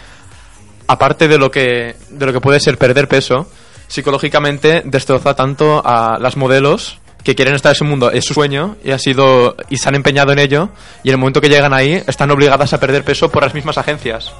aparte 0.86 1.28
de 1.28 1.38
lo 1.38 1.50
que 1.50 1.96
de 2.08 2.26
lo 2.26 2.32
que 2.32 2.40
puede 2.40 2.60
ser 2.60 2.78
perder 2.78 3.08
peso, 3.08 3.50
psicológicamente 3.88 4.82
destroza 4.84 5.34
tanto 5.34 5.82
a 5.84 6.18
las 6.18 6.36
modelos 6.36 7.01
que 7.24 7.34
quieren 7.34 7.54
estar 7.54 7.70
en 7.70 7.74
ese 7.74 7.84
mundo, 7.84 8.10
es 8.10 8.24
su 8.24 8.34
sueño 8.34 8.76
y 8.84 8.90
ha 8.90 8.98
sido 8.98 9.56
y 9.68 9.76
se 9.76 9.88
han 9.88 9.94
empeñado 9.94 10.32
en 10.32 10.38
ello 10.38 10.70
y 11.02 11.08
en 11.08 11.14
el 11.14 11.18
momento 11.18 11.40
que 11.40 11.48
llegan 11.48 11.72
ahí 11.72 12.02
están 12.06 12.30
obligadas 12.30 12.72
a 12.72 12.80
perder 12.80 13.04
peso 13.04 13.30
por 13.30 13.42
las 13.42 13.54
mismas 13.54 13.78
agencias. 13.78 14.32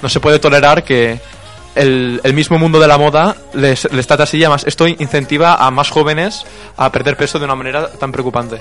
No 0.00 0.08
se 0.08 0.20
puede 0.20 0.38
tolerar 0.38 0.84
que 0.84 1.20
el, 1.74 2.20
el 2.22 2.34
mismo 2.34 2.58
mundo 2.58 2.80
de 2.80 2.88
la 2.88 2.98
moda 2.98 3.36
les, 3.54 3.90
les 3.92 4.06
trata 4.06 4.24
así 4.24 4.38
y 4.38 4.44
además 4.44 4.64
esto 4.66 4.86
incentiva 4.86 5.54
a 5.54 5.70
más 5.70 5.90
jóvenes 5.90 6.44
a 6.76 6.90
perder 6.90 7.16
peso 7.16 7.38
de 7.38 7.44
una 7.44 7.54
manera 7.54 7.88
tan 7.88 8.12
preocupante. 8.12 8.60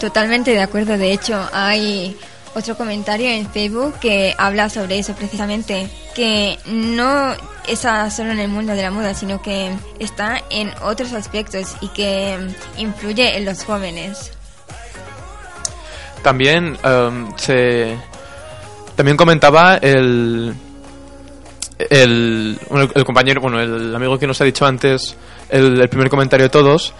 Totalmente 0.00 0.52
de 0.52 0.60
acuerdo. 0.62 0.96
De 0.96 1.12
hecho, 1.12 1.46
hay 1.52 2.16
otro 2.54 2.74
comentario 2.76 3.28
en 3.28 3.48
Facebook 3.48 3.98
que 4.00 4.34
habla 4.38 4.70
sobre 4.70 4.98
eso 4.98 5.14
precisamente, 5.14 5.88
que 6.14 6.58
no 6.64 7.34
está 7.66 8.10
solo 8.10 8.32
en 8.32 8.40
el 8.40 8.48
mundo 8.48 8.74
de 8.74 8.82
la 8.82 8.90
moda, 8.90 9.14
sino 9.14 9.40
que 9.42 9.70
está 9.98 10.42
en 10.50 10.70
otros 10.82 11.12
aspectos 11.12 11.76
y 11.80 11.88
que 11.88 12.38
influye 12.76 13.36
en 13.36 13.44
los 13.44 13.64
jóvenes. 13.64 14.32
También 16.22 16.76
em, 16.82 17.32
se 17.36 17.96
también 18.96 19.16
comentaba 19.16 19.76
el 19.76 20.54
el, 21.78 22.58
el 22.94 23.04
compañero, 23.04 23.40
bueno, 23.40 23.58
el 23.58 23.94
amigo 23.94 24.18
que 24.18 24.26
nos 24.26 24.38
ha 24.42 24.44
dicho 24.44 24.66
antes 24.66 25.16
el, 25.48 25.80
el 25.80 25.88
primer 25.88 26.10
comentario 26.10 26.44
de 26.44 26.50
todos 26.50 26.92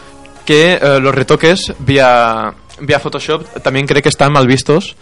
que 0.45 0.75
eh, 0.75 1.01
los 1.01 1.15
retoques 1.15 1.73
vía 1.79 2.53
vía 2.81 2.99
Photoshop 2.99 3.63
también 3.63 3.87
cree 3.87 4.03
que 4.03 4.09
están 4.09 4.33
mal 4.33 4.47
vistos. 4.47 4.97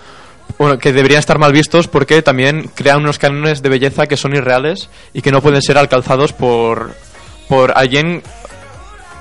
Bueno, 0.57 0.79
que 0.79 0.93
deberían 0.93 1.21
estar 1.21 1.39
mal 1.39 1.53
vistos 1.53 1.89
porque 1.89 2.23
también 2.23 2.71
crean 2.75 2.99
unos 2.99 3.19
cánones 3.19 3.63
de 3.63 3.69
belleza 3.69 4.07
que 4.07 4.17
son 4.17 4.35
irreales 4.35 4.89
y 5.13 5.23
que 5.23 5.31
no 5.31 5.43
pueden 5.43 5.63
ser 5.63 5.79
alcanzados 5.79 6.33
por 6.33 6.95
por 7.49 7.73
alguien 7.77 8.23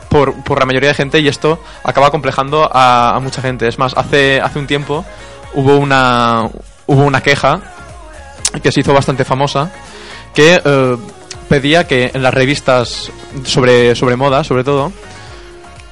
por, 0.10 0.44
por 0.44 0.60
la 0.60 0.66
mayoría 0.66 0.90
de 0.90 0.96
gente 0.96 1.20
y 1.20 1.28
esto 1.28 1.60
acaba 1.84 2.12
complejando 2.12 2.70
a, 2.72 3.20
mucha 3.22 3.42
gente. 3.42 3.68
Es 3.68 3.78
más, 3.78 3.94
hace, 3.96 4.40
hace 4.42 4.60
un 4.60 4.68
tiempo 4.68 5.06
hubo 5.54 5.78
una, 5.78 6.50
hubo 6.86 7.04
una 7.04 7.22
queja 7.22 7.62
que 8.62 8.72
se 8.72 8.82
hizo 8.82 8.94
bastante 8.94 9.26
famosa 9.26 9.72
que 10.34 10.62
eh, 10.64 10.98
pedía 11.50 11.88
que 11.88 12.12
en 12.14 12.24
las 12.24 12.34
revistas 12.34 13.12
sobre, 13.44 13.96
sobre 13.96 14.16
moda, 14.16 14.44
sobre 14.44 14.64
todo, 14.64 14.92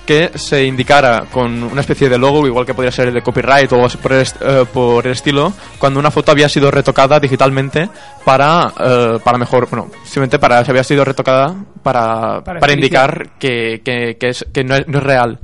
que 0.05 0.31
se 0.38 0.63
indicara 0.65 1.25
con 1.31 1.63
una 1.63 1.81
especie 1.81 2.07
de 2.09 2.17
logo, 2.17 2.45
igual 2.47 2.65
que 2.65 2.74
podría 2.74 2.91
ser 2.91 3.07
el 3.07 3.13
de 3.15 3.21
copyright 3.21 3.71
o 3.74 3.88
por 4.01 4.13
el, 4.13 4.21
est- 4.21 4.41
eh, 4.41 4.65
por 4.71 5.05
el 5.05 5.13
estilo, 5.13 5.51
cuando 5.79 6.00
una 6.00 6.12
foto 6.12 6.31
había 6.31 6.47
sido 6.47 6.69
retocada 6.71 7.19
digitalmente 7.19 7.89
para, 8.24 8.71
eh, 8.79 9.19
para 9.24 9.38
mejor, 9.38 9.67
bueno, 9.69 9.89
simplemente 10.03 10.39
para, 10.39 10.63
se 10.63 10.71
había 10.71 10.83
sido 10.83 11.03
retocada 11.03 11.55
para, 11.83 12.41
Para 12.43 12.59
para, 12.59 12.74
indicar 12.74 13.31
que, 13.39 13.81
que, 13.83 14.17
que, 14.19 14.29
es, 14.29 14.45
que 14.53 14.63
no, 14.63 14.75
es, 14.75 14.88
no 14.88 15.00
es 15.00 15.03
real. 15.03 15.39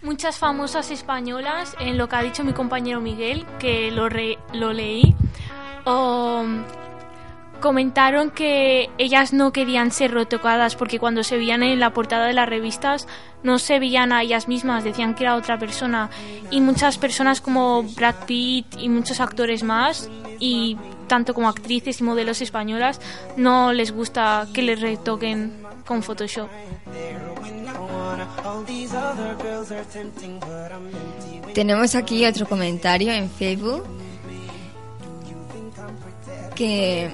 Muchas 0.00 0.38
famosas 0.38 0.90
españolas, 0.92 1.74
en 1.80 1.98
lo 1.98 2.08
que 2.08 2.16
ha 2.16 2.22
dicho 2.22 2.44
mi 2.44 2.52
compañero 2.52 3.00
Miguel, 3.00 3.44
que 3.58 3.90
lo, 3.90 4.08
re- 4.08 4.38
lo 4.54 4.72
leí, 4.72 5.14
um, 5.84 6.62
comentaron 7.60 8.30
que 8.30 8.90
ellas 8.98 9.32
no 9.32 9.52
querían 9.52 9.90
ser 9.90 10.12
retocadas 10.12 10.76
porque 10.76 10.98
cuando 10.98 11.22
se 11.22 11.36
veían 11.36 11.62
en 11.62 11.80
la 11.80 11.92
portada 11.92 12.26
de 12.26 12.32
las 12.32 12.48
revistas 12.48 13.06
no 13.42 13.58
se 13.58 13.78
veían 13.78 14.12
a 14.12 14.22
ellas 14.22 14.48
mismas, 14.48 14.84
decían 14.84 15.14
que 15.14 15.24
era 15.24 15.36
otra 15.36 15.58
persona. 15.58 16.10
Y 16.50 16.60
muchas 16.60 16.98
personas 16.98 17.40
como 17.40 17.82
Brad 17.82 18.26
Pitt 18.26 18.66
y 18.78 18.88
muchos 18.88 19.20
actores 19.20 19.62
más, 19.62 20.10
y 20.38 20.76
tanto 21.06 21.34
como 21.34 21.48
actrices 21.48 22.00
y 22.00 22.04
modelos 22.04 22.40
españolas, 22.40 23.00
no 23.36 23.72
les 23.72 23.92
gusta 23.92 24.46
que 24.52 24.62
les 24.62 24.80
retoquen 24.80 25.62
con 25.86 26.02
Photoshop. 26.02 26.48
Tenemos 31.54 31.94
aquí 31.94 32.26
otro 32.26 32.46
comentario 32.46 33.12
en 33.12 33.30
Facebook 33.30 33.84
que 36.54 37.08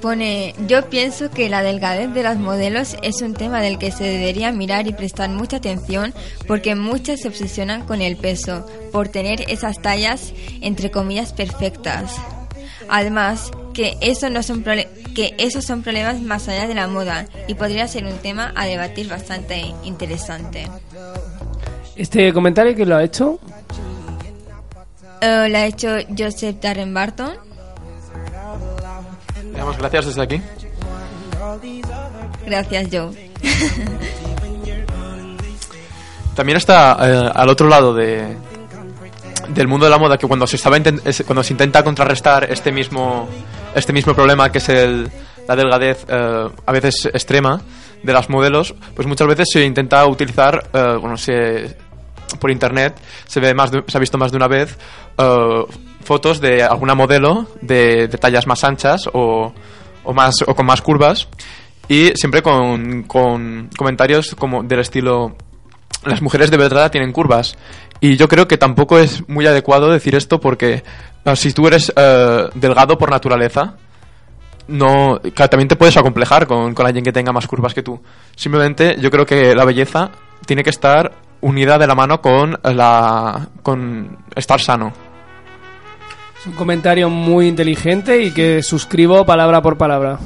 pone, 0.00 0.54
yo 0.66 0.88
pienso 0.88 1.30
que 1.30 1.48
la 1.48 1.62
delgadez 1.62 2.12
de 2.12 2.22
las 2.22 2.38
modelos 2.38 2.96
es 3.02 3.22
un 3.22 3.34
tema 3.34 3.60
del 3.60 3.78
que 3.78 3.90
se 3.90 4.04
debería 4.04 4.52
mirar 4.52 4.86
y 4.86 4.92
prestar 4.92 5.30
mucha 5.30 5.56
atención 5.56 6.12
porque 6.46 6.74
muchas 6.74 7.20
se 7.20 7.28
obsesionan 7.28 7.86
con 7.86 8.02
el 8.02 8.16
peso 8.16 8.66
por 8.92 9.08
tener 9.08 9.50
esas 9.50 9.80
tallas 9.80 10.32
entre 10.60 10.90
comillas 10.90 11.32
perfectas. 11.32 12.14
Además, 12.88 13.50
que 13.74 13.96
eso 14.00 14.30
no 14.30 14.42
son 14.42 14.64
que 14.64 15.34
esos 15.38 15.64
son 15.64 15.82
problemas 15.82 16.20
más 16.20 16.48
allá 16.48 16.66
de 16.66 16.74
la 16.74 16.86
moda 16.86 17.26
y 17.48 17.54
podría 17.54 17.88
ser 17.88 18.04
un 18.04 18.18
tema 18.18 18.52
a 18.54 18.66
debatir 18.66 19.08
bastante 19.08 19.74
interesante. 19.84 20.68
Este 21.96 22.32
comentario 22.32 22.74
que 22.74 22.84
lo 22.84 22.96
ha 22.96 23.02
hecho, 23.04 23.38
la 25.20 25.58
ha 25.58 25.66
hecho 25.66 25.96
Joseph 26.16 26.56
Darren 26.60 26.92
Barton. 26.92 27.45
Le 29.56 29.60
damos 29.62 29.78
gracias 29.78 30.04
desde 30.06 30.22
aquí. 30.22 30.40
Gracias, 32.44 32.88
Joe. 32.92 33.30
También 36.34 36.58
está 36.58 36.96
eh, 37.00 37.30
al 37.34 37.48
otro 37.48 37.66
lado 37.66 37.94
de, 37.94 38.36
del 39.48 39.66
mundo 39.68 39.86
de 39.86 39.90
la 39.90 39.96
moda 39.98 40.18
que 40.18 40.26
cuando 40.28 40.46
se 40.46 40.56
estaba 40.56 40.76
cuando 41.26 41.42
se 41.42 41.52
intenta 41.54 41.82
contrarrestar 41.82 42.44
este 42.52 42.70
mismo 42.70 43.26
este 43.74 43.92
mismo 43.94 44.14
problema 44.14 44.52
que 44.52 44.58
es 44.58 44.68
el, 44.68 45.10
la 45.48 45.56
delgadez 45.56 46.04
eh, 46.08 46.48
a 46.66 46.72
veces 46.72 47.06
extrema 47.06 47.62
de 48.02 48.12
las 48.12 48.28
modelos, 48.28 48.74
pues 48.94 49.08
muchas 49.08 49.26
veces 49.26 49.48
se 49.50 49.64
intenta 49.64 50.04
utilizar 50.06 50.68
eh, 50.74 50.98
bueno 51.00 51.16
se 51.16 51.74
por 52.38 52.50
internet 52.50 52.94
se 53.26 53.40
ve 53.40 53.54
más 53.54 53.70
de- 53.70 53.84
se 53.86 53.96
ha 53.96 54.00
visto 54.00 54.18
más 54.18 54.30
de 54.30 54.36
una 54.36 54.48
vez 54.48 54.76
eh, 55.16 55.64
fotos 56.06 56.40
de 56.40 56.62
alguna 56.62 56.94
modelo 56.94 57.46
de, 57.60 58.08
tallas 58.08 58.46
más 58.46 58.64
anchas 58.64 59.02
o, 59.12 59.52
más 60.14 60.36
o 60.46 60.54
con 60.54 60.64
más 60.64 60.80
curvas 60.80 61.28
y 61.88 62.12
siempre 62.14 62.42
con, 62.42 63.02
comentarios 63.76 64.34
como 64.36 64.62
del 64.62 64.80
estilo 64.80 65.36
las 66.04 66.22
mujeres 66.22 66.50
de 66.50 66.56
verdad 66.56 66.90
tienen 66.90 67.12
curvas. 67.12 67.56
Y 68.00 68.16
yo 68.16 68.28
creo 68.28 68.46
que 68.46 68.58
tampoco 68.58 68.98
es 68.98 69.28
muy 69.28 69.46
adecuado 69.46 69.90
decir 69.90 70.14
esto 70.14 70.38
porque 70.38 70.84
eh, 71.24 71.36
si 71.36 71.52
tú 71.52 71.66
eres 71.66 71.92
eh, 71.96 72.48
delgado 72.54 72.96
por 72.96 73.10
naturaleza, 73.10 73.74
no 74.68 75.18
también 75.18 75.68
te 75.68 75.76
puedes 75.76 75.96
acomplejar 75.96 76.46
con, 76.46 76.74
con 76.74 76.86
alguien 76.86 77.04
que 77.04 77.12
tenga 77.12 77.32
más 77.32 77.46
curvas 77.48 77.74
que 77.74 77.82
tú. 77.82 78.00
Simplemente 78.36 78.96
yo 79.00 79.10
creo 79.10 79.26
que 79.26 79.54
la 79.54 79.64
belleza 79.64 80.10
tiene 80.46 80.62
que 80.62 80.70
estar 80.70 81.12
unida 81.40 81.78
de 81.78 81.86
la 81.86 81.94
mano 81.94 82.20
con 82.20 82.58
la 82.62 83.48
con 83.62 84.18
estar 84.34 84.60
sano. 84.60 84.92
Un 86.46 86.52
comentario 86.52 87.10
muy 87.10 87.48
inteligente 87.48 88.22
y 88.22 88.30
que 88.30 88.62
suscribo 88.62 89.24
palabra 89.26 89.60
por 89.62 89.76
palabra. 89.76 90.18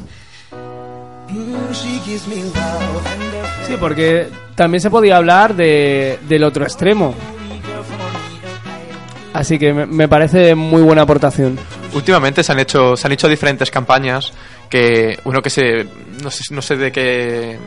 Sí, 3.66 3.74
porque 3.78 4.28
también 4.54 4.80
se 4.80 4.90
podía 4.90 5.16
hablar 5.16 5.54
de, 5.54 6.18
del 6.28 6.44
otro 6.44 6.64
extremo. 6.64 7.14
Así 9.32 9.58
que 9.58 9.72
me, 9.72 9.86
me 9.86 10.08
parece 10.08 10.54
muy 10.54 10.82
buena 10.82 11.02
aportación. 11.02 11.58
Últimamente 11.94 12.42
se 12.42 12.52
han 12.52 12.58
hecho 12.58 12.96
se 12.96 13.06
han 13.06 13.12
hecho 13.12 13.28
diferentes 13.28 13.70
campañas 13.70 14.32
que 14.68 15.18
uno 15.24 15.40
que 15.40 15.50
se 15.50 15.86
no 16.22 16.30
sé, 16.30 16.54
no 16.54 16.62
sé 16.62 16.76
de 16.76 16.92
qué 16.92 17.58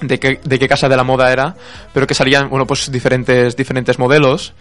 de 0.00 0.18
qué, 0.18 0.40
de 0.42 0.58
qué 0.58 0.68
casa 0.68 0.88
de 0.88 0.96
la 0.96 1.04
moda 1.04 1.32
era, 1.32 1.54
pero 1.92 2.06
que 2.06 2.14
salían 2.14 2.48
bueno 2.48 2.66
pues 2.66 2.90
diferentes 2.90 3.56
diferentes 3.56 3.98
modelos 3.98 4.54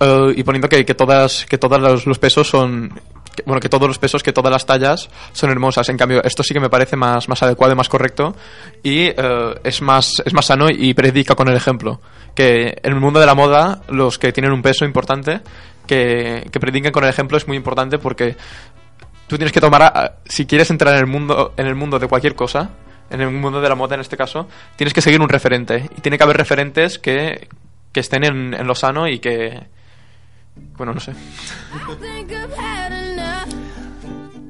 eh, 0.00 0.32
y 0.36 0.42
poniendo 0.42 0.68
que, 0.68 0.84
que 0.84 0.94
todas 0.94 1.46
que 1.46 1.58
todos 1.58 1.80
los, 1.80 2.06
los 2.06 2.18
pesos 2.18 2.48
son 2.48 2.98
que- 3.34 3.42
bueno 3.46 3.60
que 3.60 3.68
todos 3.68 3.86
los 3.86 3.98
pesos 3.98 4.22
que 4.22 4.32
todas 4.32 4.50
las 4.50 4.66
tallas 4.66 5.08
son 5.32 5.50
hermosas. 5.50 5.88
En 5.88 5.96
cambio 5.96 6.22
esto 6.24 6.42
sí 6.42 6.52
que 6.54 6.60
me 6.60 6.68
parece 6.70 6.96
más 6.96 7.28
más 7.28 7.42
adecuado 7.42 7.72
y 7.72 7.76
más 7.76 7.88
correcto 7.88 8.34
y 8.82 9.04
eh, 9.06 9.54
es 9.64 9.82
más 9.82 10.22
es 10.24 10.32
más 10.32 10.46
sano 10.46 10.66
y 10.68 10.94
predica 10.94 11.34
con 11.34 11.48
el 11.48 11.56
ejemplo. 11.56 12.00
Que 12.34 12.78
en 12.82 12.92
el 12.92 13.00
mundo 13.00 13.20
de 13.20 13.26
la 13.26 13.34
moda 13.34 13.82
los 13.88 14.18
que 14.18 14.32
tienen 14.32 14.52
un 14.52 14.62
peso 14.62 14.84
importante 14.84 15.40
que, 15.86 16.48
que 16.50 16.60
prediquen 16.60 16.92
con 16.92 17.04
el 17.04 17.10
ejemplo 17.10 17.36
es 17.36 17.46
muy 17.48 17.56
importante 17.56 17.98
porque 17.98 18.36
tú 19.26 19.36
tienes 19.36 19.52
que 19.52 19.60
tomar 19.60 19.82
a- 19.82 20.14
si 20.24 20.46
quieres 20.46 20.70
entrar 20.70 20.94
en 20.94 21.00
el 21.00 21.06
mundo 21.06 21.52
en 21.56 21.66
el 21.66 21.74
mundo 21.74 21.98
de 21.98 22.06
cualquier 22.08 22.34
cosa 22.34 22.70
en 23.10 23.20
el 23.20 23.30
mundo 23.30 23.60
de 23.60 23.68
la 23.68 23.74
moda 23.74 23.94
en 23.96 24.00
este 24.00 24.16
caso 24.16 24.48
tienes 24.76 24.94
que 24.94 25.00
seguir 25.02 25.20
un 25.20 25.28
referente 25.28 25.88
y 25.96 26.00
tiene 26.00 26.16
que 26.16 26.22
haber 26.24 26.36
referentes 26.36 26.98
que, 27.00 27.48
que 27.92 28.00
estén 28.00 28.24
en, 28.24 28.54
en 28.54 28.66
lo 28.66 28.74
sano 28.76 29.08
y 29.08 29.18
que 29.18 29.58
bueno 30.76 30.94
no 30.94 31.00
sé 31.00 31.12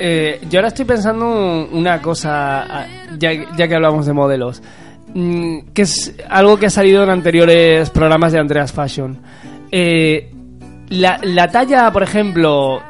Eh, 0.03 0.41
yo 0.49 0.59
ahora 0.61 0.69
estoy 0.69 0.87
pensando 0.87 1.69
una 1.73 2.01
cosa, 2.01 2.63
ah, 2.63 2.87
ya, 3.19 3.33
ya 3.55 3.69
que 3.69 3.75
hablamos 3.75 4.07
de 4.07 4.15
modelos, 4.15 4.63
mm, 5.13 5.59
que 5.75 5.83
es 5.83 6.15
algo 6.29 6.57
que 6.59 6.67
ha 6.67 6.71
salido 6.71 7.03
en 7.05 7.11
anteriores 7.11 7.91
programas 7.91 8.33
de 8.33 8.39
Andreas 8.39 8.73
Fashion. 8.73 9.19
Eh, 9.71 10.31
la, 10.89 11.21
la 11.23 11.49
talla, 11.49 11.93
por 11.93 12.03
ejemplo, 12.03 12.81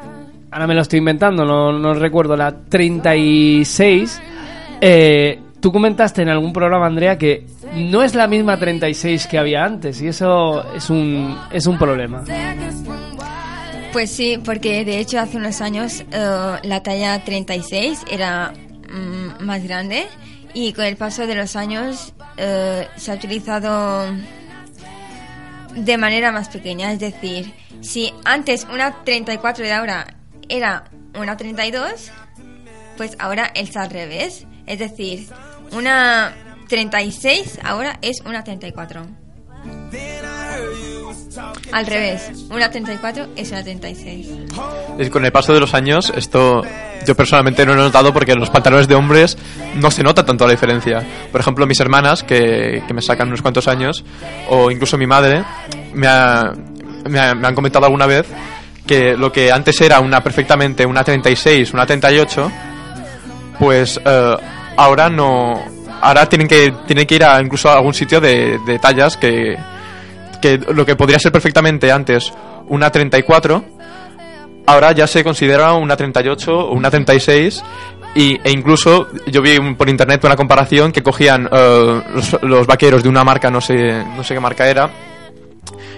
ahora 0.52 0.66
me 0.68 0.74
lo 0.74 0.82
estoy 0.82 1.00
inventando, 1.00 1.44
no, 1.44 1.72
no 1.72 1.94
recuerdo, 1.94 2.36
la 2.36 2.54
36, 2.68 4.22
eh, 4.80 5.40
tú 5.60 5.72
comentaste 5.72 6.22
en 6.22 6.28
algún 6.28 6.52
programa, 6.52 6.86
Andrea, 6.86 7.18
que 7.18 7.46
no 7.74 8.02
es 8.02 8.14
la 8.14 8.26
misma 8.26 8.58
36 8.58 9.26
que 9.26 9.38
había 9.38 9.64
antes 9.64 10.00
y 10.00 10.08
eso 10.08 10.74
es 10.74 10.90
un, 10.90 11.38
es 11.52 11.66
un 11.66 11.78
problema. 11.78 12.24
Pues 13.92 14.10
sí, 14.10 14.38
porque 14.44 14.84
de 14.84 14.98
hecho 14.98 15.18
hace 15.18 15.36
unos 15.36 15.60
años 15.60 16.04
eh, 16.12 16.56
la 16.62 16.82
talla 16.82 17.24
36 17.24 18.04
era 18.10 18.52
mm, 18.52 19.44
más 19.44 19.64
grande 19.64 20.06
y 20.54 20.72
con 20.72 20.84
el 20.84 20.96
paso 20.96 21.26
de 21.26 21.34
los 21.34 21.56
años 21.56 22.14
eh, 22.36 22.86
se 22.96 23.10
ha 23.10 23.14
utilizado 23.14 24.06
de 25.74 25.98
manera 25.98 26.32
más 26.32 26.48
pequeña. 26.48 26.92
Es 26.92 27.00
decir, 27.00 27.52
si 27.80 28.12
antes 28.24 28.66
una 28.72 29.02
34 29.04 29.64
de 29.64 29.72
ahora 29.72 30.06
era 30.48 30.84
una 31.18 31.36
32, 31.36 32.10
pues 32.96 33.16
ahora 33.18 33.50
es 33.54 33.76
al 33.76 33.90
revés. 33.90 34.46
Es 34.66 34.78
decir, 34.78 35.26
una 35.72 36.32
36 36.68 37.60
ahora 37.64 37.98
es 38.02 38.20
una 38.24 38.44
34. 38.44 39.06
Al 41.72 41.86
revés, 41.86 42.30
una 42.50 42.70
34 42.70 43.28
es 43.36 43.50
una 43.52 43.62
36. 43.62 44.28
Y 44.98 45.08
con 45.10 45.24
el 45.24 45.32
paso 45.32 45.52
de 45.54 45.60
los 45.60 45.74
años, 45.74 46.12
esto 46.16 46.62
yo 47.06 47.14
personalmente 47.14 47.64
no 47.64 47.74
lo 47.74 47.80
he 47.82 47.84
notado 47.84 48.12
porque 48.12 48.32
en 48.32 48.40
los 48.40 48.50
pantalones 48.50 48.88
de 48.88 48.94
hombres 48.94 49.38
no 49.76 49.90
se 49.90 50.02
nota 50.02 50.24
tanto 50.24 50.44
la 50.46 50.52
diferencia. 50.52 51.02
Por 51.30 51.40
ejemplo, 51.40 51.66
mis 51.66 51.78
hermanas, 51.80 52.22
que, 52.22 52.82
que 52.86 52.94
me 52.94 53.00
sacan 53.02 53.28
unos 53.28 53.42
cuantos 53.42 53.68
años, 53.68 54.04
o 54.48 54.70
incluso 54.70 54.98
mi 54.98 55.06
madre, 55.06 55.44
me, 55.94 56.06
ha- 56.08 56.52
me, 57.08 57.18
ha- 57.20 57.34
me 57.34 57.46
han 57.48 57.54
comentado 57.54 57.84
alguna 57.86 58.06
vez 58.06 58.26
que 58.86 59.16
lo 59.16 59.30
que 59.32 59.52
antes 59.52 59.80
era 59.80 60.00
una 60.00 60.22
perfectamente 60.22 60.84
una 60.84 61.04
36, 61.04 61.72
una 61.72 61.86
38, 61.86 62.50
pues 63.58 64.00
eh, 64.04 64.36
ahora 64.80 65.10
no, 65.10 65.62
ahora 66.00 66.26
tienen 66.26 66.48
que, 66.48 66.72
tienen 66.86 67.06
que 67.06 67.16
ir 67.16 67.24
a 67.24 67.40
incluso 67.40 67.68
a 67.68 67.74
algún 67.74 67.92
sitio 67.92 68.20
de, 68.20 68.58
de 68.66 68.78
tallas 68.78 69.16
que, 69.18 69.58
que 70.40 70.58
lo 70.58 70.86
que 70.86 70.96
podría 70.96 71.18
ser 71.18 71.32
perfectamente 71.32 71.92
antes 71.92 72.32
una 72.68 72.90
34, 72.90 73.62
ahora 74.66 74.92
ya 74.92 75.06
se 75.06 75.22
considera 75.22 75.74
una 75.74 75.96
38 75.96 76.50
o 76.50 76.72
una 76.72 76.90
36 76.90 77.62
y, 78.14 78.40
e 78.42 78.50
incluso 78.50 79.08
yo 79.26 79.42
vi 79.42 79.58
por 79.74 79.88
internet 79.90 80.24
una 80.24 80.36
comparación 80.36 80.92
que 80.92 81.02
cogían 81.02 81.48
eh, 81.52 82.02
los, 82.14 82.42
los 82.42 82.66
vaqueros 82.66 83.02
de 83.02 83.10
una 83.10 83.22
marca, 83.22 83.50
no 83.50 83.60
sé, 83.60 84.02
no 84.16 84.24
sé 84.24 84.32
qué 84.32 84.40
marca 84.40 84.66
era, 84.66 84.90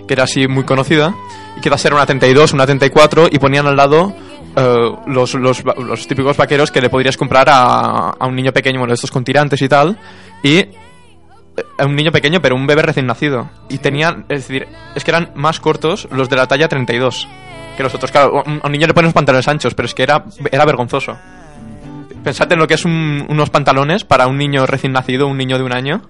que 0.09 0.15
era 0.15 0.25
así 0.25 0.49
muy 0.49 0.65
conocida, 0.65 1.15
y 1.57 1.61
que 1.61 1.69
iba 1.69 1.77
a 1.77 1.79
ser 1.79 1.95
una 1.95 2.05
32, 2.05 2.53
una 2.53 2.67
34, 2.67 3.29
y 3.31 3.39
ponían 3.39 3.67
al 3.67 3.77
lado 3.77 4.13
eh, 4.57 4.91
los, 5.07 5.35
los, 5.35 6.07
típicos 6.07 6.37
vaqueros 6.37 6.71
que 6.71 6.81
le 6.81 6.91
podrías 6.91 7.17
comprar 7.17 7.49
a, 7.49 8.11
a 8.11 8.27
un 8.27 8.35
niño 8.37 8.53
pequeño, 8.53 8.79
bueno, 8.79 8.95
estos 8.95 9.11
con 9.11 9.25
tirantes 9.25 9.61
y 9.63 9.69
tal, 9.69 9.99
y 10.43 10.57
eh, 10.59 10.71
a 11.79 11.87
un 11.87 11.95
niño 11.97 12.13
pequeño, 12.13 12.41
pero 12.41 12.55
un 12.57 12.67
bebé 12.67 12.83
recién 12.83 13.07
nacido. 13.07 13.51
Y 13.69 13.79
tenían, 13.79 14.25
es 14.29 14.49
decir, 14.49 14.67
es 14.95 15.05
que 15.05 15.11
eran 15.11 15.31
más 15.35 15.61
cortos 15.61 16.09
los 16.11 16.29
de 16.29 16.37
la 16.37 16.47
talla 16.47 16.69
32 16.69 17.29
que 17.77 17.83
los 17.83 17.95
otros. 17.95 18.11
Claro, 18.11 18.43
a 18.47 18.67
un 18.67 18.73
niño 18.73 18.87
le 18.87 18.95
ponen 18.95 19.07
los 19.07 19.15
pantalones 19.15 19.49
anchos, 19.49 19.75
pero 19.75 19.87
es 19.87 19.95
que 19.95 20.03
era, 20.03 20.25
era 20.51 20.65
vergonzoso. 20.65 21.17
Pensad 22.23 22.53
en 22.53 22.59
lo 22.59 22.67
que 22.69 22.75
es 22.75 22.85
un- 22.85 23.27
unos 23.29 23.51
pantalones 23.51 24.05
para 24.05 24.27
un 24.27 24.39
niño 24.39 24.65
recién 24.67 24.93
nacido, 24.93 25.27
un 25.27 25.37
niño 25.39 25.59
de 25.59 25.65
un 25.65 25.73
año, 25.73 26.03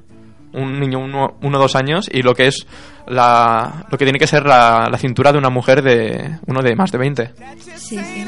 un 0.55 0.81
niño 0.81 0.99
uno, 0.99 1.37
uno 1.43 1.59
o 1.59 1.61
dos 1.61 1.77
años, 1.77 2.09
y 2.13 2.23
lo 2.23 2.35
que 2.35 2.49
es 2.49 2.67
la, 3.07 3.87
lo 3.91 3.99
que 3.99 4.05
tiene 4.05 4.19
que 4.19 4.27
ser 4.27 4.47
la, 4.47 4.89
la 4.91 4.99
cintura 4.99 5.33
de 5.33 5.39
una 5.39 5.51
mujer 5.51 5.83
de 5.83 6.39
uno 6.47 6.63
de 6.63 6.77
más 6.77 6.93
de 6.93 6.99
20. 6.99 7.31
Sí, 7.77 7.99
sí. 7.99 8.25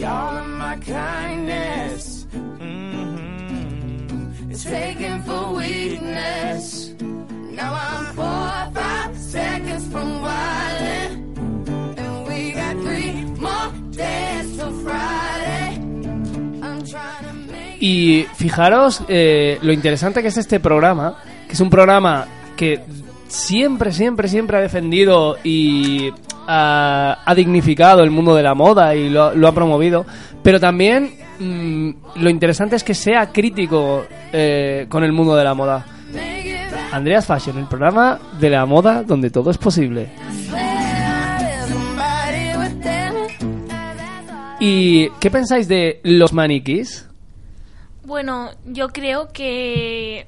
See 0.00 0.06
all 0.06 0.38
of 0.38 0.46
my 0.46 0.76
kindness 0.76 2.24
mm-hmm, 2.32 4.50
is 4.50 4.64
taken 4.64 5.22
for 5.24 5.56
weakness. 5.56 6.94
Now 6.98 7.74
I'm 7.74 8.14
four 8.14 8.24
or 8.24 8.70
five 8.72 9.14
seconds 9.18 9.86
from 9.88 10.22
wildin', 10.22 11.36
and 11.98 12.28
we 12.28 12.52
got 12.52 12.76
three 12.76 13.24
more 13.38 13.72
days 13.90 14.56
till 14.56 14.72
Friday. 14.82 15.39
Y 17.80 18.26
fijaros 18.34 19.02
eh, 19.08 19.58
lo 19.62 19.72
interesante 19.72 20.20
que 20.20 20.28
es 20.28 20.36
este 20.36 20.60
programa, 20.60 21.16
que 21.48 21.54
es 21.54 21.60
un 21.60 21.70
programa 21.70 22.26
que 22.54 22.80
siempre, 23.26 23.90
siempre, 23.90 24.28
siempre 24.28 24.58
ha 24.58 24.60
defendido 24.60 25.38
y 25.42 26.12
ha, 26.46 27.18
ha 27.24 27.34
dignificado 27.34 28.02
el 28.02 28.10
mundo 28.10 28.34
de 28.34 28.42
la 28.42 28.54
moda 28.54 28.94
y 28.94 29.08
lo, 29.08 29.30
ha 29.30 29.52
promovido, 29.52 30.04
pero 30.42 30.60
también 30.60 31.14
mm, 31.38 31.90
lo 32.16 32.28
interesante 32.28 32.76
es 32.76 32.84
que 32.84 32.94
sea 32.94 33.32
crítico 33.32 34.04
eh, 34.30 34.84
con 34.90 35.02
el 35.02 35.12
mundo 35.12 35.34
de 35.34 35.44
la 35.44 35.54
moda. 35.54 35.86
Andreas 36.92 37.24
Fashion, 37.24 37.56
el 37.56 37.66
programa 37.66 38.18
de 38.38 38.50
la 38.50 38.66
moda 38.66 39.04
donde 39.04 39.30
todo 39.30 39.50
es 39.50 39.58
posible. 39.58 40.08
¿Y 44.58 45.08
qué 45.20 45.30
pensáis 45.30 45.68
de 45.68 46.00
los 46.02 46.34
maniquís? 46.34 47.09
Bueno, 48.04 48.50
yo 48.64 48.88
creo 48.88 49.28
que 49.28 50.26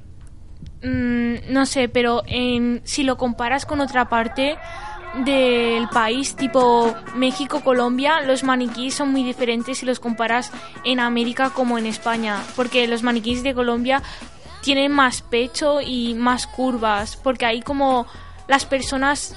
mm, 0.82 1.52
no 1.52 1.66
sé, 1.66 1.88
pero 1.88 2.22
en, 2.26 2.82
si 2.84 3.02
lo 3.02 3.16
comparas 3.16 3.66
con 3.66 3.80
otra 3.80 4.08
parte 4.08 4.56
del 5.24 5.88
país, 5.88 6.36
tipo 6.36 6.94
México, 7.14 7.60
Colombia, 7.60 8.20
los 8.22 8.44
maniquíes 8.44 8.94
son 8.94 9.10
muy 9.12 9.22
diferentes 9.22 9.78
si 9.78 9.86
los 9.86 10.00
comparas 10.00 10.50
en 10.84 11.00
América 11.00 11.50
como 11.50 11.78
en 11.78 11.86
España, 11.86 12.42
porque 12.56 12.86
los 12.86 13.02
maniquíes 13.02 13.42
de 13.42 13.54
Colombia 13.54 14.02
tienen 14.62 14.92
más 14.92 15.22
pecho 15.22 15.80
y 15.80 16.14
más 16.14 16.46
curvas, 16.46 17.16
porque 17.16 17.44
ahí 17.44 17.62
como 17.62 18.06
las 18.48 18.64
personas, 18.64 19.34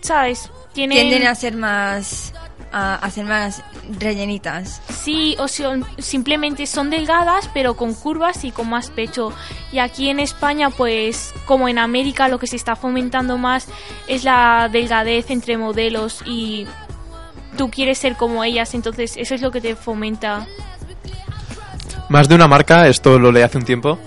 ¿sabes? 0.00 0.50
Tienen... 0.72 1.08
Tienden 1.08 1.26
a 1.28 1.34
ser 1.34 1.56
más 1.56 2.32
a, 2.72 3.10
ser 3.10 3.26
más 3.26 3.62
rellenitas. 3.98 4.80
Sí, 4.88 5.36
o 5.38 5.48
son, 5.48 5.84
simplemente 5.98 6.66
son 6.66 6.90
delgadas, 6.90 7.50
pero 7.52 7.74
con 7.74 7.94
curvas 7.94 8.44
y 8.44 8.50
con 8.50 8.70
más 8.70 8.90
pecho. 8.90 9.32
Y 9.72 9.78
aquí 9.78 10.08
en 10.08 10.20
España, 10.20 10.70
pues, 10.70 11.34
como 11.44 11.68
en 11.68 11.78
América, 11.78 12.28
lo 12.28 12.38
que 12.38 12.46
se 12.46 12.56
está 12.56 12.76
fomentando 12.76 13.38
más 13.38 13.68
es 14.08 14.24
la 14.24 14.68
delgadez 14.72 15.30
entre 15.30 15.56
modelos 15.56 16.22
y 16.26 16.66
tú 17.56 17.70
quieres 17.70 17.98
ser 17.98 18.16
como 18.16 18.44
ellas, 18.44 18.74
entonces 18.74 19.16
eso 19.16 19.34
es 19.34 19.42
lo 19.42 19.50
que 19.50 19.60
te 19.60 19.76
fomenta. 19.76 20.46
Más 22.08 22.28
de 22.28 22.34
una 22.34 22.48
marca, 22.48 22.88
esto 22.88 23.18
lo 23.18 23.32
leí 23.32 23.42
hace 23.42 23.58
un 23.58 23.64
tiempo, 23.64 23.98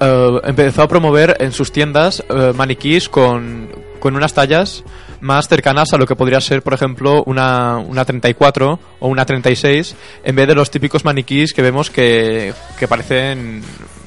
eh, 0.00 0.40
empezó 0.44 0.82
a 0.82 0.88
promover 0.88 1.36
en 1.40 1.52
sus 1.52 1.70
tiendas 1.72 2.24
eh, 2.28 2.52
maniquís 2.54 3.08
con, 3.08 3.70
con 4.00 4.16
unas 4.16 4.34
tallas 4.34 4.84
más 5.22 5.48
cercanas 5.48 5.92
a 5.94 5.96
lo 5.96 6.06
que 6.06 6.14
podría 6.16 6.40
ser, 6.40 6.62
por 6.62 6.74
ejemplo, 6.74 7.22
una, 7.24 7.78
una 7.78 8.04
34 8.04 8.78
o 9.00 9.08
una 9.08 9.24
36, 9.24 9.96
en 10.24 10.36
vez 10.36 10.46
de 10.48 10.54
los 10.54 10.70
típicos 10.70 11.04
maniquís 11.04 11.54
que 11.54 11.62
vemos 11.62 11.88
que, 11.90 12.52
que 12.78 12.86
parecen 12.88 13.62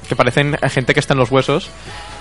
que 0.08 0.16
parecen 0.16 0.56
gente 0.70 0.94
que 0.94 1.00
está 1.00 1.14
en 1.16 1.20
los 1.20 1.32
huesos. 1.32 1.68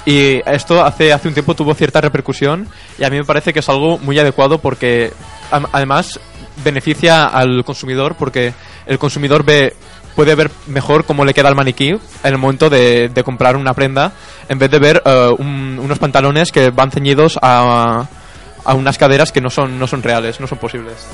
Y 0.06 0.40
esto 0.46 0.82
hace, 0.82 1.12
hace 1.12 1.28
un 1.28 1.34
tiempo 1.34 1.54
tuvo 1.54 1.74
cierta 1.74 2.00
repercusión 2.00 2.66
y 2.98 3.04
a 3.04 3.10
mí 3.10 3.18
me 3.18 3.24
parece 3.24 3.52
que 3.52 3.58
es 3.58 3.68
algo 3.68 3.98
muy 3.98 4.18
adecuado 4.18 4.56
porque 4.58 5.12
además 5.50 6.18
beneficia 6.64 7.26
al 7.26 7.62
consumidor 7.64 8.14
porque 8.14 8.54
el 8.86 8.98
consumidor 8.98 9.44
ve 9.44 9.74
puede 10.14 10.34
ver 10.34 10.50
mejor 10.68 11.04
cómo 11.04 11.24
le 11.24 11.34
queda 11.34 11.48
el 11.48 11.56
maniquí 11.56 11.88
en 11.88 11.98
el 12.22 12.38
momento 12.38 12.70
de, 12.70 13.08
de 13.08 13.24
comprar 13.24 13.56
una 13.56 13.74
prenda 13.74 14.12
en 14.48 14.58
vez 14.58 14.70
de 14.70 14.78
ver 14.78 15.02
eh, 15.04 15.30
un- 15.38 15.78
unos 15.82 15.98
pantalones 15.98 16.52
que 16.52 16.70
van 16.70 16.90
ceñidos 16.90 17.38
a 17.42 18.06
unas 18.72 18.96
caderas 18.96 19.32
que 19.32 19.42
no 19.42 19.50
son, 19.50 19.78
no 19.78 19.86
son 19.86 20.02
reales, 20.02 20.40
no 20.40 20.46
son 20.46 20.58
posibles. 20.58 21.06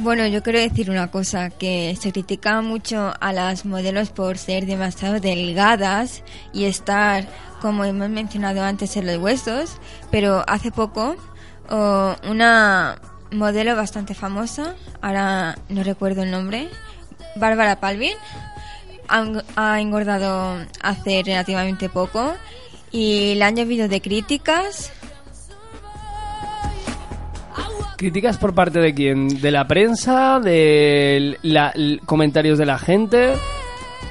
Bueno, 0.00 0.24
yo 0.28 0.44
quiero 0.44 0.60
decir 0.60 0.90
una 0.90 1.10
cosa, 1.10 1.50
que 1.50 1.98
se 2.00 2.12
critica 2.12 2.60
mucho 2.62 3.12
a 3.18 3.32
las 3.32 3.64
modelos 3.64 4.10
por 4.10 4.38
ser 4.38 4.64
demasiado 4.64 5.18
delgadas 5.18 6.22
y 6.52 6.66
estar, 6.66 7.26
como 7.60 7.84
hemos 7.84 8.08
mencionado 8.08 8.62
antes, 8.62 8.96
en 8.96 9.06
los 9.06 9.16
huesos, 9.16 9.78
pero 10.12 10.44
hace 10.46 10.70
poco 10.70 11.16
oh, 11.68 12.14
una 12.28 13.00
modelo 13.32 13.74
bastante 13.74 14.14
famosa, 14.14 14.76
ahora 15.02 15.58
no 15.68 15.82
recuerdo 15.82 16.22
el 16.22 16.30
nombre, 16.30 16.68
Bárbara 17.34 17.80
Palvin, 17.80 18.14
ha 19.08 19.80
engordado 19.80 20.64
hace 20.80 21.22
relativamente 21.24 21.88
poco 21.88 22.34
y 22.90 23.34
le 23.34 23.44
han 23.44 23.56
llovido 23.56 23.88
de 23.88 24.00
críticas 24.00 24.92
¿Críticas 27.98 28.38
por 28.38 28.54
parte 28.54 28.78
de 28.78 28.94
quién? 28.94 29.40
¿De 29.40 29.50
la 29.50 29.66
prensa? 29.66 30.38
¿De 30.38 31.36
la, 31.42 31.74
comentarios 32.06 32.56
de 32.56 32.64
la 32.64 32.78
gente? 32.78 33.34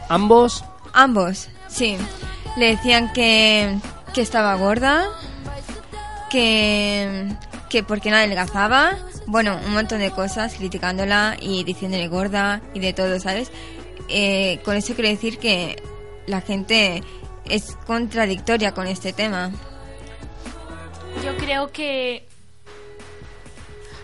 ¿Ambos? 0.09 0.65
Ambos, 0.91 1.47
sí. 1.69 1.95
Le 2.57 2.71
decían 2.75 3.13
que, 3.13 3.77
que 4.13 4.19
estaba 4.19 4.55
gorda, 4.55 5.05
que, 6.29 7.29
que 7.69 7.81
porque 7.81 8.11
no 8.11 8.17
adelgazaba. 8.17 8.97
Bueno, 9.25 9.57
un 9.65 9.73
montón 9.73 9.99
de 9.99 10.11
cosas 10.11 10.55
criticándola 10.55 11.37
y 11.39 11.63
diciéndole 11.63 12.09
gorda 12.09 12.59
y 12.73 12.81
de 12.81 12.91
todo, 12.91 13.21
¿sabes? 13.21 13.53
Eh, 14.09 14.59
con 14.65 14.75
eso 14.75 14.95
quiero 14.95 15.09
decir 15.09 15.37
que 15.37 15.81
la 16.25 16.41
gente 16.41 17.03
es 17.49 17.77
contradictoria 17.85 18.73
con 18.73 18.87
este 18.87 19.13
tema. 19.13 19.51
Yo 21.23 21.35
creo 21.37 21.71
que. 21.71 22.25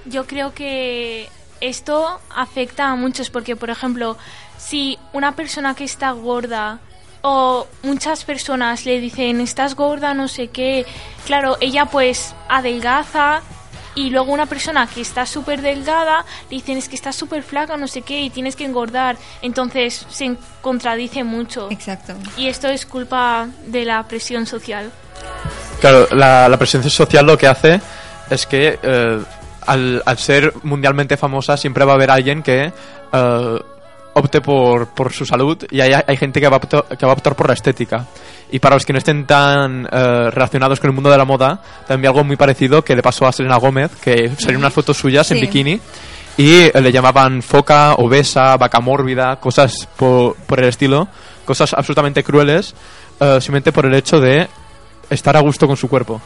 Yo 0.05 0.27
creo 0.27 0.53
que 0.53 1.29
esto 1.61 2.19
afecta 2.35 2.91
a 2.91 2.95
muchos 2.95 3.29
porque, 3.29 3.55
por 3.55 3.69
ejemplo, 3.69 4.17
si 4.57 4.99
una 5.13 5.35
persona 5.35 5.75
que 5.75 5.85
está 5.85 6.11
gorda 6.11 6.79
o 7.21 7.67
muchas 7.83 8.25
personas 8.25 8.85
le 8.85 8.99
dicen 8.99 9.39
estás 9.39 9.75
gorda, 9.75 10.13
no 10.13 10.27
sé 10.27 10.49
qué, 10.49 10.85
claro, 11.25 11.57
ella 11.61 11.85
pues 11.85 12.35
adelgaza 12.49 13.41
y 13.95 14.09
luego 14.09 14.31
una 14.31 14.45
persona 14.45 14.87
que 14.87 15.01
está 15.01 15.25
súper 15.25 15.61
delgada 15.61 16.25
le 16.49 16.57
dicen 16.57 16.77
es 16.77 16.89
que 16.89 16.95
estás 16.95 17.15
súper 17.15 17.43
flaca, 17.43 17.77
no 17.77 17.87
sé 17.87 18.01
qué, 18.01 18.21
y 18.21 18.29
tienes 18.29 18.55
que 18.55 18.65
engordar. 18.65 19.17
Entonces 19.41 20.05
se 20.09 20.35
contradice 20.61 21.23
mucho. 21.23 21.69
Exacto. 21.71 22.13
Y 22.37 22.47
esto 22.47 22.67
es 22.67 22.85
culpa 22.85 23.47
de 23.67 23.85
la 23.85 24.03
presión 24.03 24.45
social. 24.45 24.91
Claro, 25.79 26.07
la, 26.11 26.49
la 26.49 26.57
presión 26.57 26.83
social 26.89 27.25
lo 27.25 27.37
que 27.37 27.47
hace 27.47 27.81
es 28.29 28.45
que 28.45 28.79
eh, 28.81 29.19
al, 29.67 30.01
al 30.05 30.17
ser 30.17 30.53
mundialmente 30.63 31.17
famosa 31.17 31.57
siempre 31.57 31.85
va 31.85 31.93
a 31.93 31.95
haber 31.95 32.11
alguien 32.11 32.41
que 32.41 32.71
eh, 33.11 33.59
opte 34.13 34.41
por, 34.41 34.87
por 34.87 35.11
su 35.11 35.25
salud 35.25 35.57
y 35.69 35.81
hay, 35.81 35.93
hay 36.05 36.17
gente 36.17 36.39
que 36.39 36.47
va, 36.47 36.57
a 36.57 36.57
optar, 36.57 36.85
que 36.97 37.05
va 37.05 37.11
a 37.11 37.15
optar 37.15 37.35
por 37.35 37.47
la 37.47 37.53
estética. 37.53 38.05
Y 38.55 38.59
para 38.59 38.75
los 38.75 38.85
que 38.85 38.93
no 38.93 38.99
estén 38.99 39.25
tan 39.25 39.87
eh, 39.91 40.29
relacionados 40.29 40.79
con 40.79 40.91
el 40.91 40.93
mundo 40.93 41.09
de 41.09 41.17
la 41.17 41.25
moda, 41.25 41.59
también 41.87 42.09
algo 42.11 42.23
muy 42.23 42.35
parecido 42.35 42.83
que 42.83 42.95
le 42.95 43.01
pasó 43.01 43.25
a 43.25 43.31
Selena 43.31 43.57
Gómez, 43.57 43.89
que 43.99 44.29
salieron 44.37 44.57
unas 44.57 44.73
fotos 44.73 44.95
suyas 44.95 45.31
en 45.31 45.39
bikini 45.41 45.81
y 46.37 46.51
eh, 46.61 46.71
le 46.79 46.91
llamaban 46.91 47.41
foca, 47.41 47.95
obesa, 47.95 48.55
vaca 48.57 48.79
mórbida, 48.79 49.37
cosas 49.37 49.87
po- 49.97 50.35
por, 50.45 50.59
el 50.59 50.67
estilo, 50.69 51.07
cosas 51.45 51.73
absolutamente 51.73 52.23
crueles, 52.23 52.75
eh, 53.19 53.39
simplemente 53.41 53.71
por 53.71 53.87
el 53.87 53.95
hecho 53.95 54.19
de 54.19 54.47
estar 55.09 55.35
a 55.35 55.39
gusto 55.39 55.65
con 55.65 55.75
su 55.75 55.89
cuerpo. 55.89 56.21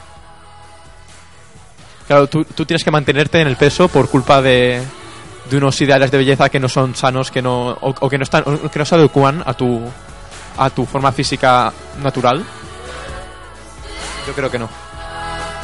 Claro, 2.08 2.28
tú, 2.28 2.44
tú 2.44 2.66
tienes 2.66 2.84
que 2.84 2.92
mantenerte 2.92 3.40
en 3.40 3.48
el 3.48 3.56
peso 3.56 3.88
por 3.88 4.10
culpa 4.10 4.42
de, 4.42 4.82
de 5.50 5.58
unos 5.58 5.80
ideales 5.82 6.12
de 6.12 6.18
belleza 6.18 6.50
que 6.50 6.60
no 6.60 6.68
son 6.68 6.94
sanos, 6.94 7.32
que 7.32 7.42
no, 7.42 7.70
o, 7.70 7.96
o 8.02 8.10
que 8.10 8.18
no 8.18 8.24
están, 8.24 8.44
o 8.46 8.70
que 8.70 8.80
no 8.80 8.86
se 8.86 8.96
adecuan 8.96 9.44
a 9.46 9.54
tu, 9.54 9.82
a 10.58 10.70
tu 10.70 10.86
forma 10.86 11.12
física 11.12 11.72
natural. 12.02 12.44
Yo 14.26 14.34
creo 14.34 14.52
que 14.52 14.60
no. 14.60 14.70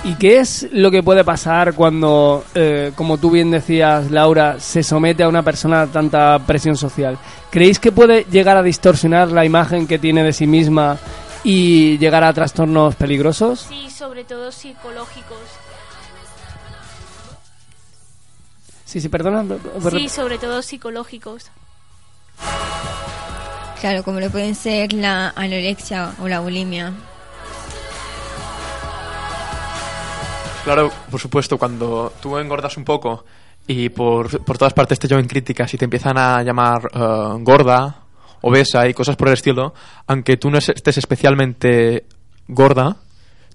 ¿Y 0.06 0.16
qué 0.16 0.40
es 0.40 0.68
lo 0.74 0.92
que 0.92 1.02
puede 1.02 1.24
pasar 1.24 1.76
cuando, 1.76 2.44
eh, 2.54 2.92
como 2.94 3.18
tú 3.18 3.32
bien 3.32 3.52
decías, 3.52 4.12
Laura, 4.12 4.60
se 4.60 4.84
somete 4.84 5.24
a 5.24 5.30
una 5.30 5.44
persona 5.44 5.84
a 5.84 5.88
tanta 5.88 6.40
presión 6.40 6.76
social? 6.76 7.18
¿Creéis 7.50 7.80
que 7.80 7.94
puede 7.94 8.26
llegar 8.26 8.58
a 8.58 8.64
distorsionar 8.64 9.32
la 9.32 9.46
imagen 9.46 9.88
que 9.88 10.00
tiene 10.00 10.22
de 10.24 10.34
sí 10.34 10.46
misma 10.46 10.98
y 11.46 11.98
llegar 12.00 12.24
a 12.26 12.34
trastornos 12.34 12.96
peligrosos? 12.96 13.62
Sí, 13.70 13.90
sobre 13.90 14.26
todo 14.26 14.52
psicológicos. 14.52 15.38
Sí, 18.84 19.00
sí, 19.00 19.08
perdona. 19.08 19.46
Sí, 19.90 20.10
sobre 20.10 20.38
todo 20.38 20.62
psicológicos. 20.62 21.50
Claro, 23.84 24.02
como 24.02 24.22
lo 24.22 24.30
pueden 24.30 24.56
ser 24.56 24.94
la 24.94 25.34
anorexia 25.36 26.14
o 26.22 26.28
la 26.30 26.40
bulimia. 26.40 26.94
Claro, 30.64 30.90
por 31.12 31.20
supuesto, 31.20 31.58
cuando 31.58 32.14
tú 32.22 32.38
engordas 32.38 32.78
un 32.78 32.86
poco 32.86 33.26
y 33.68 33.90
por, 33.90 34.42
por 34.46 34.58
todas 34.58 34.74
partes 34.74 34.98
te 35.00 35.10
llevan 35.10 35.28
críticas 35.28 35.74
y 35.74 35.78
te 35.78 35.84
empiezan 35.84 36.18
a 36.18 36.42
llamar 36.44 36.84
eh, 36.94 37.00
gorda, 37.42 37.98
obesa 38.40 38.88
y 38.88 38.94
cosas 38.94 39.18
por 39.18 39.28
el 39.28 39.34
estilo, 39.34 39.74
aunque 40.08 40.38
tú 40.38 40.50
no 40.50 40.58
es- 40.60 40.70
estés 40.70 40.98
especialmente 41.00 42.06
gorda, 42.48 42.96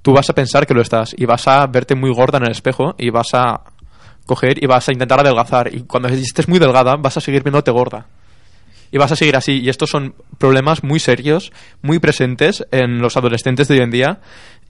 tú 0.03 0.12
vas 0.12 0.29
a 0.29 0.35
pensar 0.35 0.67
que 0.67 0.75
lo 0.75 0.83
estás 0.83 1.14
y 1.17 1.25
vas 1.25 1.49
a 1.49 1.67
verte 1.69 1.95
muy 1.95 2.12
gorda 2.12 2.37
en 2.37 2.45
el 2.45 2.51
espejo 2.53 2.95
y 2.99 3.09
vas 3.09 3.29
a 3.33 3.62
coger 4.27 4.62
y 4.62 4.67
vas 4.67 4.87
a 4.91 4.93
intentar 4.93 5.21
adelgazar 5.21 5.75
y 5.75 5.85
cuando 5.85 6.09
estés 6.11 6.49
muy 6.49 6.59
delgada 6.59 6.97
vas 6.97 7.17
a 7.17 7.23
seguir 7.23 7.43
viéndote 7.43 7.71
gorda. 7.71 8.05
Y 8.90 8.98
vas 8.98 9.12
a 9.12 9.16
seguir 9.16 9.37
así. 9.37 9.61
Y 9.61 9.68
estos 9.68 9.90
son 9.90 10.14
problemas 10.38 10.83
muy 10.83 11.01
serios, 11.01 11.53
muy 11.83 11.98
presentes 11.98 12.64
en 12.70 12.98
los 12.98 13.16
adolescentes 13.16 13.68
de 13.68 13.74
hoy 13.74 13.81
en 13.83 13.90
día 13.90 14.20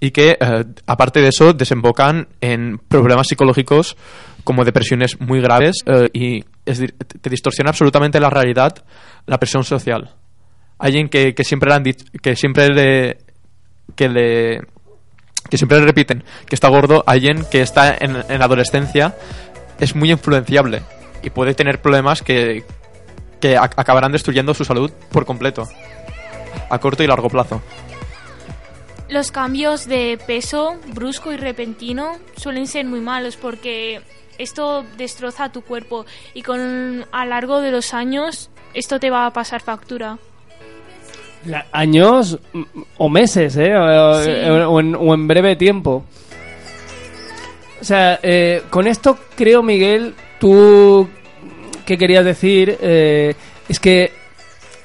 y 0.00 0.10
que, 0.10 0.36
eh, 0.40 0.64
aparte 0.86 1.20
de 1.20 1.28
eso, 1.28 1.52
desembocan 1.52 2.28
en 2.40 2.78
problemas 2.78 3.28
psicológicos 3.28 3.96
como 4.44 4.64
depresiones 4.64 5.20
muy 5.20 5.40
graves 5.40 5.82
eh, 5.86 6.08
y 6.12 6.44
es 6.64 6.82
te 7.20 7.30
distorsiona 7.30 7.70
absolutamente 7.70 8.20
la 8.20 8.30
realidad, 8.30 8.84
la 9.26 9.38
presión 9.38 9.64
social. 9.64 10.14
Alguien 10.78 11.08
que, 11.08 11.34
que 11.34 11.44
siempre 11.44 11.70
le 11.70 11.74
han 11.74 11.82
dicho, 11.82 12.04
que 12.22 12.36
siempre 12.36 12.68
le, 12.68 13.18
que 13.96 14.08
le, 14.08 14.60
que 15.50 15.56
siempre 15.56 15.78
le 15.78 15.86
repiten 15.86 16.22
que 16.46 16.54
está 16.54 16.68
gordo, 16.68 17.02
alguien 17.06 17.44
que 17.50 17.60
está 17.60 17.96
en, 17.98 18.16
en 18.28 18.42
adolescencia 18.42 19.16
es 19.80 19.96
muy 19.96 20.10
influenciable 20.12 20.82
y 21.22 21.30
puede 21.30 21.54
tener 21.54 21.80
problemas 21.80 22.22
que, 22.22 22.64
que 23.40 23.56
ac- 23.58 23.72
acabarán 23.76 24.12
destruyendo 24.12 24.54
su 24.54 24.64
salud 24.64 24.90
por 25.12 25.24
completo, 25.24 25.68
a 26.70 26.78
corto 26.78 27.02
y 27.02 27.06
largo 27.06 27.28
plazo. 27.28 27.60
Los 29.08 29.30
cambios 29.30 29.86
de 29.86 30.18
peso 30.26 30.76
brusco 30.88 31.32
y 31.32 31.36
repentino 31.36 32.16
suelen 32.36 32.66
ser 32.66 32.84
muy 32.84 33.00
malos 33.00 33.36
porque 33.36 34.02
esto 34.36 34.84
destroza 34.98 35.50
tu 35.50 35.62
cuerpo 35.62 36.04
y 36.34 36.42
con 36.42 37.06
a 37.10 37.24
lo 37.24 37.30
largo 37.30 37.60
de 37.60 37.70
los 37.70 37.94
años 37.94 38.50
esto 38.74 39.00
te 39.00 39.10
va 39.10 39.26
a 39.26 39.32
pasar 39.32 39.62
factura. 39.62 40.18
La- 41.46 41.66
años 41.72 42.38
mm, 42.52 42.62
o 42.98 43.08
meses, 43.08 43.56
¿eh? 43.56 43.74
O, 43.76 44.22
Sí. 44.22 44.30
o 44.30 44.80
en, 44.80 44.94
o 44.94 45.14
en 45.14 45.26
breve 45.26 45.56
tiempo. 45.56 46.04
O 47.80 47.84
sea, 47.84 48.18
eh, 48.22 48.62
con 48.70 48.86
esto 48.88 49.16
creo, 49.36 49.62
Miguel, 49.62 50.14
tú 50.40 51.08
que 51.88 51.96
querías 51.98 52.24
decir 52.24 52.76
eh, 52.80 53.34
es 53.68 53.80
que 53.80 54.12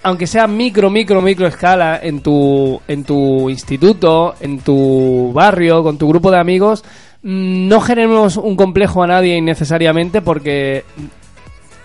aunque 0.03 0.25
sea 0.27 0.47
micro, 0.47 0.89
micro, 0.89 1.21
micro 1.21 1.47
escala 1.47 1.99
en 2.01 2.21
tu, 2.21 2.81
en 2.87 3.03
tu 3.03 3.49
instituto, 3.49 4.35
en 4.41 4.59
tu 4.59 5.31
barrio, 5.33 5.81
con 5.83 5.97
tu 5.97 6.07
grupo 6.09 6.29
de 6.31 6.39
amigos, 6.39 6.83
no 7.21 7.79
generemos 7.79 8.35
un 8.37 8.55
complejo 8.57 9.01
a 9.03 9.07
nadie 9.07 9.37
innecesariamente 9.37 10.21
porque 10.21 10.83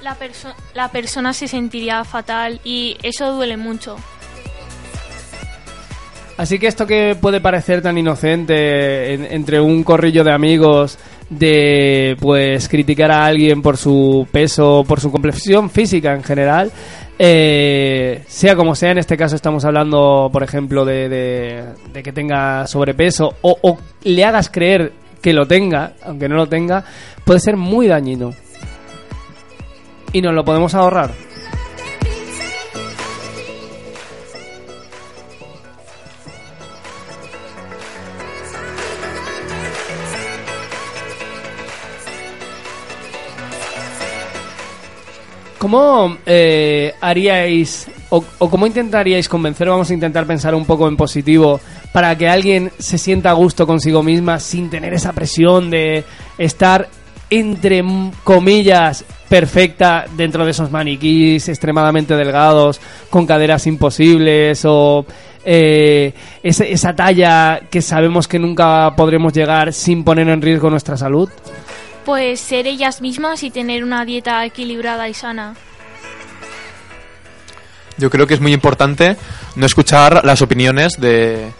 La, 0.02 0.16
perso- 0.18 0.54
la 0.74 0.88
persona 0.90 1.33
se 1.33 1.46
sentiría 1.46 2.02
fatal 2.04 2.61
y 2.64 2.96
eso 3.02 3.33
duele 3.35 3.57
mucho. 3.57 3.96
Así 6.37 6.59
que 6.59 6.68
esto 6.68 6.87
que 6.87 7.16
puede 7.20 7.40
parecer 7.40 7.83
tan 7.83 7.98
inocente 7.98 9.14
en- 9.14 9.24
entre 9.26 9.61
un 9.61 9.83
corrillo 9.83 10.22
de 10.22 10.33
amigos 10.33 10.98
de 11.30 12.16
pues 12.20 12.68
criticar 12.68 13.10
a 13.10 13.26
alguien 13.26 13.60
por 13.62 13.76
su 13.76 14.26
peso, 14.32 14.84
por 14.88 15.00
su 15.00 15.10
complexión 15.12 15.68
física 15.70 16.14
en 16.14 16.22
general, 16.24 16.72
eh, 17.18 18.22
sea 18.28 18.56
como 18.56 18.74
sea, 18.74 18.92
en 18.92 18.98
este 18.98 19.16
caso 19.16 19.36
estamos 19.36 19.64
hablando, 19.64 20.30
por 20.32 20.42
ejemplo, 20.42 20.84
de, 20.84 21.08
de- 21.08 21.64
de 21.92 22.02
que 22.02 22.12
tenga 22.12 22.66
sobrepeso 22.66 23.34
o, 23.42 23.58
o 23.60 23.78
le 24.04 24.24
hagas 24.24 24.48
creer 24.48 24.92
que 25.20 25.32
lo 25.32 25.46
tenga, 25.46 25.94
aunque 26.04 26.28
no 26.28 26.36
lo 26.36 26.46
tenga, 26.46 26.84
puede 27.24 27.40
ser 27.40 27.56
muy 27.56 27.88
dañino. 27.88 28.32
Y 30.12 30.22
nos 30.22 30.32
lo 30.32 30.44
podemos 30.44 30.74
ahorrar. 30.74 31.10
¿Cómo 45.58 46.16
eh, 46.24 46.94
haríais 47.00 47.88
o, 48.10 48.22
cómo 48.38 48.66
intentaríais 48.66 49.28
convencer, 49.28 49.68
vamos 49.68 49.90
a 49.90 49.94
intentar 49.94 50.26
pensar 50.26 50.54
un 50.54 50.64
poco 50.64 50.88
en 50.88 50.96
positivo, 50.96 51.60
para 51.92 52.16
que 52.16 52.28
alguien 52.28 52.70
se 52.78 52.96
sienta 52.96 53.30
a 53.30 53.34
gusto 53.34 53.66
consigo 53.66 54.02
misma 54.02 54.38
sin 54.40 54.70
tener 54.70 54.94
esa 54.94 55.12
presión 55.12 55.70
de 55.70 56.04
estar, 56.38 56.88
entre 57.28 57.84
comillas, 58.24 59.04
perfecta 59.28 60.06
dentro 60.16 60.44
de 60.44 60.52
esos 60.52 60.70
maniquís 60.70 61.48
extremadamente 61.48 62.14
delgados, 62.14 62.80
con 63.10 63.26
caderas 63.26 63.66
imposibles 63.66 64.62
o 64.64 65.04
eh, 65.44 66.12
esa 66.42 66.94
talla 66.94 67.60
que 67.70 67.82
sabemos 67.82 68.28
que 68.28 68.38
nunca 68.38 68.94
podremos 68.96 69.32
llegar 69.32 69.72
sin 69.72 70.04
poner 70.04 70.28
en 70.28 70.40
riesgo 70.40 70.70
nuestra 70.70 70.96
salud? 70.96 71.28
Pues 72.08 72.40
ser 72.40 72.66
ellas 72.66 73.02
mismas 73.02 73.42
y 73.42 73.50
tener 73.50 73.84
una 73.84 74.02
dieta 74.06 74.42
equilibrada 74.46 75.10
y 75.10 75.12
sana. 75.12 75.54
Yo 77.98 78.08
creo 78.08 78.26
que 78.26 78.32
es 78.32 78.40
muy 78.40 78.54
importante 78.54 79.18
no 79.56 79.66
escuchar 79.66 80.24
las 80.24 80.40
opiniones 80.40 80.94
de, 80.98 81.52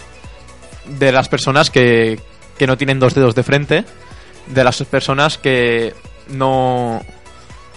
de 0.87 1.13
las 1.13 1.29
personas 1.29 1.69
que, 1.69 2.19
que 2.57 2.67
no 2.67 2.79
tienen 2.79 2.99
dos 2.99 3.13
dedos 3.13 3.35
de 3.35 3.43
frente, 3.43 3.85
de 4.47 4.65
las 4.65 4.83
personas 4.85 5.37
que 5.37 5.93
no, 6.29 7.03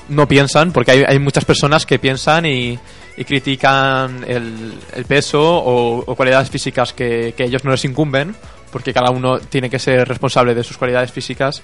no 0.08 0.28
piensan, 0.30 0.72
porque 0.72 0.92
hay, 0.92 1.04
hay 1.06 1.20
muchas 1.20 1.44
personas 1.44 1.86
que 1.86 2.00
piensan 2.00 2.46
y, 2.46 2.80
critican 3.28 4.24
el, 4.26 5.06
peso 5.10 5.42
o, 5.42 6.06
o 6.10 6.16
cualidades 6.16 6.50
físicas 6.50 6.94
que, 6.94 7.34
que 7.36 7.44
ellos 7.44 7.66
no 7.66 7.72
les 7.72 7.84
incumben, 7.84 8.34
porque 8.72 8.94
cada 8.94 9.12
uno 9.12 9.40
tiene 9.40 9.70
que 9.70 9.78
ser 9.78 10.08
responsable 10.08 10.56
de 10.56 10.64
sus 10.64 10.78
cualidades 10.78 11.12
físicas 11.12 11.62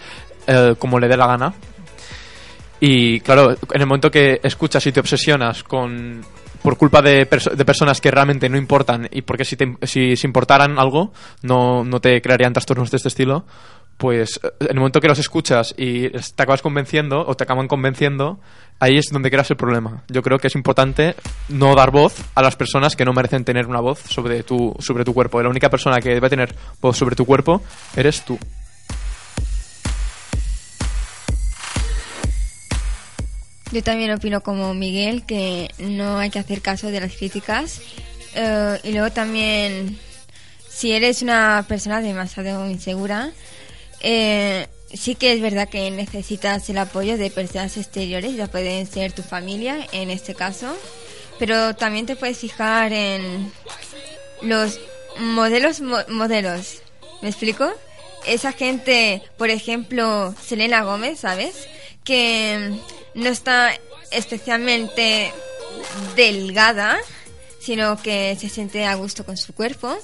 eh, 0.47 0.75
como 0.79 0.99
le 0.99 1.07
dé 1.07 1.17
la 1.17 1.27
gana. 1.27 1.53
Y 2.79 3.19
claro, 3.21 3.51
en 3.51 3.81
el 3.81 3.87
momento 3.87 4.11
que 4.11 4.39
escuchas 4.43 4.85
y 4.87 4.91
te 4.91 4.99
obsesionas 4.99 5.63
con 5.63 6.21
por 6.61 6.77
culpa 6.77 7.01
de, 7.01 7.27
perso- 7.29 7.51
de 7.51 7.65
personas 7.65 8.01
que 8.01 8.11
realmente 8.11 8.49
no 8.49 8.57
importan 8.57 9.07
y 9.11 9.21
porque 9.21 9.45
si, 9.45 9.55
te, 9.55 9.77
si, 9.83 10.15
si 10.17 10.27
importaran 10.27 10.77
algo 10.79 11.13
no, 11.43 11.83
no 11.83 12.01
te 12.01 12.21
crearían 12.21 12.51
trastornos 12.51 12.91
de 12.91 12.97
este 12.97 13.07
estilo, 13.07 13.45
pues 13.95 14.39
eh, 14.43 14.49
en 14.61 14.71
el 14.71 14.75
momento 14.77 14.99
que 14.99 15.07
los 15.07 15.17
escuchas 15.19 15.73
y 15.77 16.09
te 16.09 16.43
acabas 16.43 16.61
convenciendo 16.61 17.25
o 17.25 17.35
te 17.35 17.45
acaban 17.45 17.67
convenciendo, 17.67 18.39
ahí 18.79 18.97
es 18.97 19.05
donde 19.11 19.31
creas 19.31 19.49
el 19.49 19.57
problema. 19.57 20.03
Yo 20.09 20.21
creo 20.21 20.39
que 20.39 20.47
es 20.47 20.55
importante 20.55 21.15
no 21.49 21.73
dar 21.73 21.89
voz 21.91 22.15
a 22.35 22.41
las 22.41 22.55
personas 22.55 22.95
que 22.95 23.05
no 23.05 23.13
merecen 23.13 23.45
tener 23.45 23.65
una 23.67 23.79
voz 23.79 23.99
sobre 23.99 24.43
tu, 24.43 24.75
sobre 24.79 25.05
tu 25.05 25.13
cuerpo. 25.13 25.41
La 25.41 25.49
única 25.49 25.69
persona 25.69 25.99
que 26.01 26.09
debe 26.09 26.29
tener 26.29 26.53
voz 26.81 26.97
sobre 26.97 27.15
tu 27.15 27.25
cuerpo 27.25 27.61
eres 27.95 28.23
tú. 28.25 28.37
Yo 33.71 33.83
también 33.83 34.11
opino 34.11 34.41
como 34.41 34.73
Miguel 34.73 35.25
que 35.25 35.69
no 35.77 36.19
hay 36.19 36.29
que 36.29 36.39
hacer 36.39 36.61
caso 36.61 36.89
de 36.89 37.01
las 37.01 37.13
críticas. 37.13 37.81
Eh, 38.33 38.79
y 38.83 38.91
luego 38.91 39.11
también, 39.11 39.99
si 40.69 40.93
eres 40.93 41.21
una 41.21 41.65
persona 41.67 42.01
demasiado 42.01 42.69
insegura, 42.69 43.31
eh, 43.99 44.67
sí 44.93 45.15
que 45.15 45.33
es 45.33 45.41
verdad 45.41 45.67
que 45.67 45.91
necesitas 45.91 46.69
el 46.69 46.77
apoyo 46.77 47.17
de 47.17 47.29
personas 47.29 47.75
exteriores, 47.77 48.35
ya 48.35 48.47
pueden 48.47 48.85
ser 48.87 49.11
tu 49.11 49.21
familia 49.21 49.85
en 49.91 50.11
este 50.11 50.33
caso, 50.33 50.73
pero 51.39 51.75
también 51.75 52.05
te 52.05 52.15
puedes 52.15 52.37
fijar 52.37 52.93
en 52.93 53.51
los 54.41 54.79
modelos 55.19 55.81
mo- 55.81 55.97
modelos. 56.09 56.81
¿Me 57.21 57.29
explico? 57.29 57.69
Esa 58.25 58.51
gente, 58.51 59.21
por 59.37 59.49
ejemplo, 59.49 60.33
Selena 60.45 60.83
Gómez, 60.83 61.19
¿sabes? 61.19 61.67
Que 62.03 62.77
no 63.17 63.29
está 63.29 63.73
especialmente 64.11 65.33
delgada, 66.15 66.97
sino 67.59 68.01
que 68.01 68.37
se 68.39 68.47
siente 68.47 68.85
a 68.85 68.95
gusto 68.95 69.25
con 69.25 69.37
su 69.37 69.53
cuerpo 69.53 69.97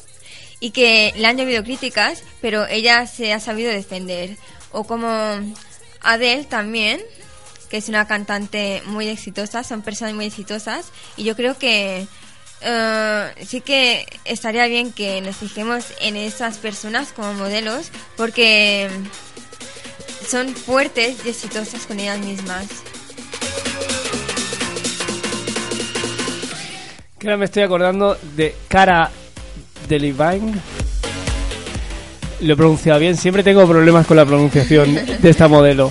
y 0.59 0.71
que 0.71 1.13
le 1.15 1.27
han 1.27 1.37
llovido 1.37 1.63
críticas, 1.63 2.23
pero 2.41 2.65
ella 2.67 3.05
se 3.05 3.31
ha 3.31 3.39
sabido 3.39 3.71
defender. 3.71 4.35
O 4.71 4.83
como 4.85 5.07
Adele 6.01 6.43
también, 6.45 7.01
que 7.69 7.77
es 7.77 7.87
una 7.87 8.07
cantante 8.07 8.81
muy 8.87 9.07
exitosa, 9.07 9.63
son 9.63 9.83
personas 9.83 10.15
muy 10.15 10.25
exitosas 10.25 10.87
y 11.15 11.23
yo 11.23 11.35
creo 11.35 11.57
que 11.57 12.07
eh, 12.61 13.33
sí 13.45 13.61
que 13.61 14.07
estaría 14.25 14.65
bien 14.65 14.91
que 14.91 15.21
nos 15.21 15.35
fijemos 15.35 15.85
en 16.01 16.15
esas 16.17 16.57
personas 16.57 17.11
como 17.11 17.33
modelos 17.35 17.91
porque 18.17 18.89
son 20.27 20.55
fuertes 20.55 21.17
y 21.25 21.29
exitosas 21.29 21.85
con 21.85 21.99
ellas 21.99 22.17
mismas. 22.19 22.65
Que 27.23 27.37
me 27.37 27.45
estoy 27.45 27.63
acordando 27.63 28.17
de 28.35 28.53
Cara 28.67 29.09
Delevingne. 29.87 30.55
Lo 32.41 32.53
he 32.53 32.57
pronunciado 32.57 32.99
bien. 32.99 33.15
Siempre 33.15 33.43
tengo 33.43 33.65
problemas 33.65 34.05
con 34.05 34.17
la 34.17 34.25
pronunciación 34.25 34.93
de 34.93 35.29
esta 35.29 35.47
modelo. 35.47 35.89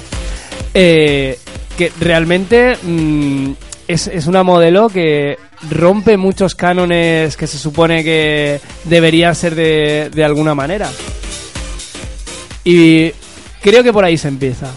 Eh, 0.75 1.39
que 1.79 1.91
realmente 1.99 2.77
mm, 2.83 3.53
es, 3.89 4.09
es 4.09 4.27
una 4.27 4.43
modelo 4.43 4.91
que 4.91 5.39
rompe 5.71 6.19
muchos 6.19 6.55
cánones 6.55 7.35
que 7.39 7.47
se 7.47 7.57
supone 7.57 8.05
que 8.05 8.61
deberían 8.85 9.35
ser 9.35 9.55
de, 9.55 10.11
de 10.13 10.25
alguna 10.25 10.55
manera. 10.55 10.91
Y 12.63 13.11
creo 13.63 13.83
que 13.83 13.93
por 13.95 14.05
ahí 14.05 14.19
se 14.19 14.29
empieza. 14.29 14.71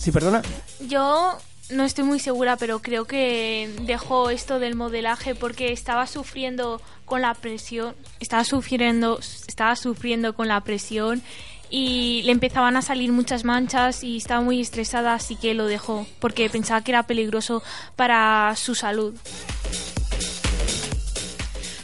Sí, 0.00 0.10
perdona. 0.10 0.42
Yo 0.88 1.38
no 1.70 1.84
estoy 1.84 2.04
muy 2.04 2.18
segura, 2.18 2.56
pero 2.56 2.80
creo 2.80 3.06
que 3.06 3.70
dejó 3.82 4.30
esto 4.30 4.58
del 4.58 4.74
modelaje 4.74 5.34
porque 5.34 5.72
estaba 5.72 6.06
sufriendo 6.06 6.80
con 7.04 7.22
la 7.22 7.34
presión, 7.34 7.94
estaba 8.20 8.44
sufriendo, 8.44 9.18
estaba 9.48 9.76
sufriendo 9.76 10.34
con 10.34 10.48
la 10.48 10.60
presión 10.60 11.22
y 11.70 12.22
le 12.24 12.32
empezaban 12.32 12.76
a 12.76 12.82
salir 12.82 13.12
muchas 13.12 13.44
manchas 13.44 14.04
y 14.04 14.18
estaba 14.18 14.40
muy 14.40 14.60
estresada, 14.60 15.14
así 15.14 15.36
que 15.36 15.54
lo 15.54 15.66
dejó 15.66 16.06
porque 16.20 16.48
pensaba 16.50 16.82
que 16.82 16.92
era 16.92 17.04
peligroso 17.04 17.62
para 17.96 18.54
su 18.56 18.74
salud. 18.74 19.14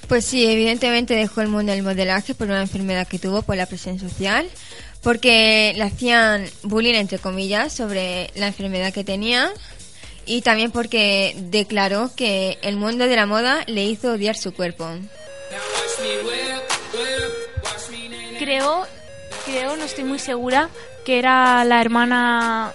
Pues 0.09 0.25
sí, 0.25 0.45
evidentemente 0.45 1.15
dejó 1.15 1.41
el 1.41 1.49
mundo 1.49 1.73
del 1.73 1.85
modelaje 1.85 2.35
por 2.35 2.49
una 2.49 2.63
enfermedad 2.63 3.07
que 3.07 3.19
tuvo 3.19 3.43
por 3.43 3.57
la 3.57 3.67
presión 3.67 3.99
social, 3.99 4.49
porque 5.03 5.73
le 5.77 5.85
hacían 5.85 6.47
bullying 6.65 6.95
entre 6.95 7.19
comillas 7.19 7.73
sobre 7.73 8.31
la 8.35 8.49
enfermedad 8.49 8.93
que 8.93 9.05
tenía 9.05 9.51
y 10.27 10.43
también 10.43 10.71
porque 10.71 11.35
declaró 11.37 12.11
que 12.15 12.59
el 12.63 12.77
mundo 12.77 13.07
de 13.07 13.17
la 13.17 13.27
moda 13.27 13.65
le 13.67 13.85
hizo 13.85 14.13
odiar 14.13 14.37
su 14.37 14.53
cuerpo. 14.53 14.89
Creo, 18.39 18.87
creo, 19.45 19.77
no 19.77 19.85
estoy 19.85 20.05
muy 20.05 20.19
segura, 20.19 20.69
que 21.05 21.19
era 21.19 21.65
la 21.65 21.81
hermana 21.81 22.73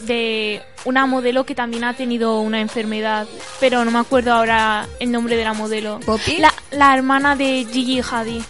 de 0.00 0.62
una 0.84 1.06
modelo 1.06 1.44
que 1.44 1.54
también 1.54 1.84
ha 1.84 1.94
tenido 1.94 2.40
una 2.40 2.60
enfermedad, 2.60 3.26
pero 3.58 3.84
no 3.84 3.90
me 3.90 3.98
acuerdo 3.98 4.32
ahora 4.32 4.86
el 5.00 5.10
nombre 5.10 5.36
de 5.36 5.44
la 5.44 5.54
modelo. 5.54 6.00
¿Poppy? 6.00 6.38
La, 6.38 6.52
la 6.70 6.94
hermana 6.94 7.34
de 7.34 7.66
Gigi 7.70 8.00
Hadid. 8.00 8.42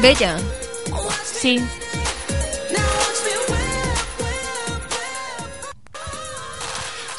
Bella. 0.00 0.38
Sí. 1.24 1.60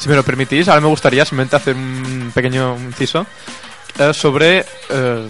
Si 0.02 0.08
me 0.08 0.16
lo 0.16 0.24
permitís, 0.24 0.66
ahora 0.66 0.80
me 0.80 0.88
gustaría 0.88 1.24
simplemente 1.24 1.54
hacer 1.54 1.76
un 1.76 2.32
pequeño 2.34 2.76
inciso 2.76 3.24
eh, 4.00 4.12
sobre... 4.12 4.64
eh, 4.90 5.28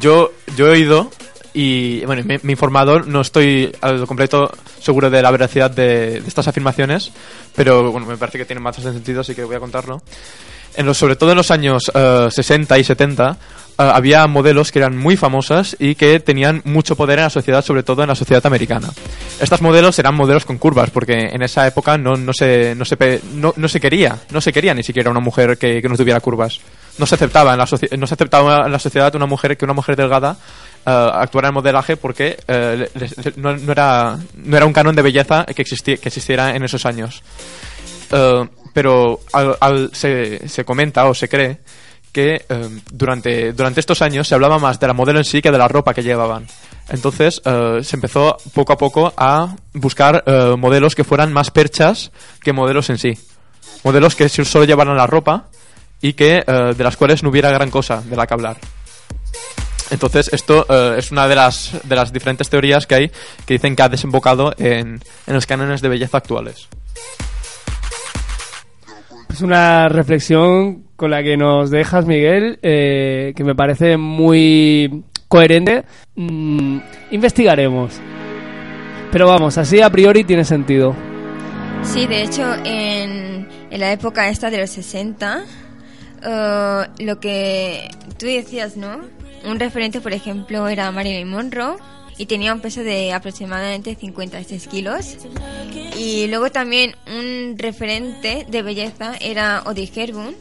yo, 0.00 0.32
yo 0.56 0.66
he 0.66 0.70
oído 0.70 1.08
y 1.54 2.04
bueno, 2.04 2.24
me, 2.24 2.40
he 2.42 2.50
informado, 2.50 2.98
no 2.98 3.20
estoy 3.20 3.72
al 3.80 4.08
completo 4.08 4.50
seguro 4.80 5.08
de 5.08 5.22
la 5.22 5.30
veracidad 5.30 5.70
de, 5.70 6.20
de 6.20 6.26
estas 6.26 6.48
afirmaciones, 6.48 7.12
pero 7.54 7.92
bueno, 7.92 8.08
me 8.08 8.16
parece 8.16 8.38
que 8.38 8.44
tiene 8.44 8.58
más 8.58 8.74
sentido, 8.74 9.20
así 9.20 9.36
que 9.36 9.44
voy 9.44 9.54
a 9.54 9.60
contarlo. 9.60 10.02
En 10.74 10.86
los, 10.86 10.96
sobre 10.98 11.16
todo 11.16 11.30
en 11.30 11.36
los 11.36 11.50
años 11.50 11.90
eh, 11.94 12.28
60 12.30 12.78
y 12.78 12.84
70 12.84 13.30
eh, 13.32 13.36
había 13.76 14.26
modelos 14.26 14.72
que 14.72 14.78
eran 14.78 14.96
muy 14.96 15.16
famosas 15.16 15.76
y 15.78 15.94
que 15.94 16.18
tenían 16.20 16.62
mucho 16.64 16.96
poder 16.96 17.18
en 17.18 17.24
la 17.24 17.30
sociedad, 17.30 17.64
sobre 17.64 17.82
todo 17.82 18.02
en 18.02 18.08
la 18.08 18.14
sociedad 18.14 18.44
americana. 18.46 18.88
Estas 19.40 19.60
modelos 19.60 19.98
eran 19.98 20.14
modelos 20.14 20.44
con 20.44 20.58
curvas, 20.58 20.90
porque 20.90 21.30
en 21.32 21.42
esa 21.42 21.66
época 21.66 21.98
no, 21.98 22.14
no, 22.16 22.32
se, 22.32 22.74
no, 22.74 22.84
se, 22.84 23.20
no, 23.34 23.52
no 23.56 23.68
se 23.68 23.80
quería, 23.80 24.18
no 24.30 24.40
se 24.40 24.52
quería 24.52 24.72
ni 24.74 24.82
siquiera 24.82 25.10
una 25.10 25.20
mujer 25.20 25.58
que, 25.58 25.82
que 25.82 25.88
no 25.88 25.96
tuviera 25.96 26.20
curvas. 26.20 26.60
No 26.98 27.06
se 27.06 27.14
aceptaba 27.14 27.52
en 27.52 27.58
la, 27.58 27.68
no 27.98 28.06
se 28.06 28.14
aceptaba 28.14 28.66
en 28.66 28.72
la 28.72 28.78
sociedad 28.78 29.14
una 29.14 29.26
mujer 29.26 29.56
que 29.56 29.64
una 29.64 29.74
mujer 29.74 29.96
delgada 29.96 30.36
eh, 30.86 31.10
actuara 31.14 31.48
en 31.48 31.54
modelaje 31.54 31.96
porque 31.96 32.38
eh, 32.46 32.88
le- 32.94 33.32
no, 33.36 33.56
no 33.56 33.72
era, 33.72 34.18
no 34.34 34.56
era 34.56 34.66
un 34.66 34.72
canon 34.74 34.94
de 34.94 35.02
belleza 35.02 35.44
que, 35.46 35.64
existi- 35.64 35.98
que 35.98 36.08
existiera 36.08 36.54
en 36.54 36.62
esos 36.64 36.84
años. 36.86 37.22
Pero 38.72 39.20
al- 39.32 39.90
se, 39.92 40.48
se 40.48 40.64
comenta 40.64 41.06
o 41.06 41.14
se 41.14 41.28
cree 41.28 41.58
que 42.12 42.44
eh, 42.48 42.68
durante, 42.92 43.52
durante 43.52 43.80
estos 43.80 44.02
años 44.02 44.28
se 44.28 44.34
hablaba 44.34 44.58
más 44.58 44.78
de 44.78 44.86
la 44.86 44.92
modelo 44.92 45.18
en 45.18 45.24
sí 45.24 45.40
que 45.40 45.50
de 45.50 45.58
la 45.58 45.68
ropa 45.68 45.94
que 45.94 46.02
llevaban. 46.02 46.46
Entonces 46.88 47.40
eh, 47.44 47.80
se 47.82 47.96
empezó 47.96 48.36
poco 48.52 48.72
a 48.74 48.76
poco 48.76 49.12
a 49.16 49.56
buscar 49.72 50.22
eh, 50.26 50.54
modelos 50.58 50.94
que 50.94 51.04
fueran 51.04 51.32
más 51.32 51.50
perchas 51.50 52.12
que 52.42 52.52
modelos 52.52 52.90
en 52.90 52.98
sí. 52.98 53.18
Modelos 53.84 54.14
que 54.14 54.28
solo 54.28 54.64
llevaran 54.64 54.96
la 54.96 55.06
ropa 55.06 55.46
y 56.02 56.12
que 56.12 56.44
eh, 56.46 56.74
de 56.76 56.84
las 56.84 56.96
cuales 56.96 57.22
no 57.22 57.30
hubiera 57.30 57.50
gran 57.50 57.70
cosa 57.70 58.02
de 58.02 58.16
la 58.16 58.26
que 58.26 58.34
hablar. 58.34 58.58
Entonces, 59.90 60.30
esto 60.32 60.64
eh, 60.68 60.96
es 60.98 61.12
una 61.12 61.28
de 61.28 61.34
las, 61.34 61.72
de 61.84 61.96
las 61.96 62.12
diferentes 62.12 62.48
teorías 62.48 62.86
que 62.86 62.94
hay 62.94 63.08
que 63.46 63.54
dicen 63.54 63.76
que 63.76 63.82
ha 63.82 63.88
desembocado 63.88 64.52
en, 64.58 65.00
en 65.26 65.34
los 65.34 65.46
cánones 65.46 65.80
de 65.82 65.88
belleza 65.88 66.18
actuales. 66.18 66.68
Es 69.32 69.40
una 69.40 69.88
reflexión 69.88 70.84
con 70.94 71.10
la 71.10 71.22
que 71.22 71.38
nos 71.38 71.70
dejas, 71.70 72.04
Miguel, 72.04 72.58
eh, 72.62 73.32
que 73.34 73.44
me 73.44 73.54
parece 73.54 73.96
muy 73.96 75.04
coherente. 75.26 75.84
Mm, 76.16 76.78
investigaremos. 77.12 77.98
Pero 79.10 79.26
vamos, 79.26 79.56
así 79.56 79.80
a 79.80 79.88
priori 79.88 80.24
tiene 80.24 80.44
sentido. 80.44 80.94
Sí, 81.82 82.06
de 82.06 82.22
hecho, 82.22 82.54
en, 82.64 83.48
en 83.70 83.80
la 83.80 83.92
época 83.92 84.28
esta 84.28 84.50
de 84.50 84.58
los 84.58 84.70
60, 84.70 85.44
eh, 86.24 86.82
lo 86.98 87.18
que 87.18 87.88
tú 88.18 88.26
decías, 88.26 88.76
¿no? 88.76 89.00
Un 89.44 89.58
referente, 89.58 90.02
por 90.02 90.12
ejemplo, 90.12 90.68
era 90.68 90.90
Marilyn 90.92 91.28
Monroe 91.28 91.76
y 92.22 92.26
tenía 92.26 92.54
un 92.54 92.60
peso 92.60 92.84
de 92.84 93.12
aproximadamente 93.12 93.96
56 93.96 94.68
kilos. 94.68 95.16
Y 95.98 96.28
luego 96.28 96.52
también 96.52 96.94
un 97.08 97.58
referente 97.58 98.46
de 98.48 98.62
belleza 98.62 99.16
era 99.20 99.58
Audrey 99.58 99.90
Hepburn. 99.92 100.36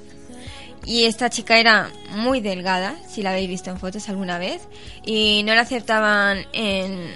Y 0.85 1.05
esta 1.05 1.31
chica 1.31 1.59
era 1.59 1.89
muy 2.11 2.39
delgada, 2.39 2.95
si 3.09 3.23
la 3.23 3.31
habéis 3.31 3.49
visto 3.49 3.71
en 3.71 3.79
fotos 3.79 4.09
alguna 4.09 4.37
vez. 4.37 4.61
Y 5.03 5.41
no 5.41 5.55
la 5.55 5.61
aceptaban 5.61 6.45
en, 6.53 7.15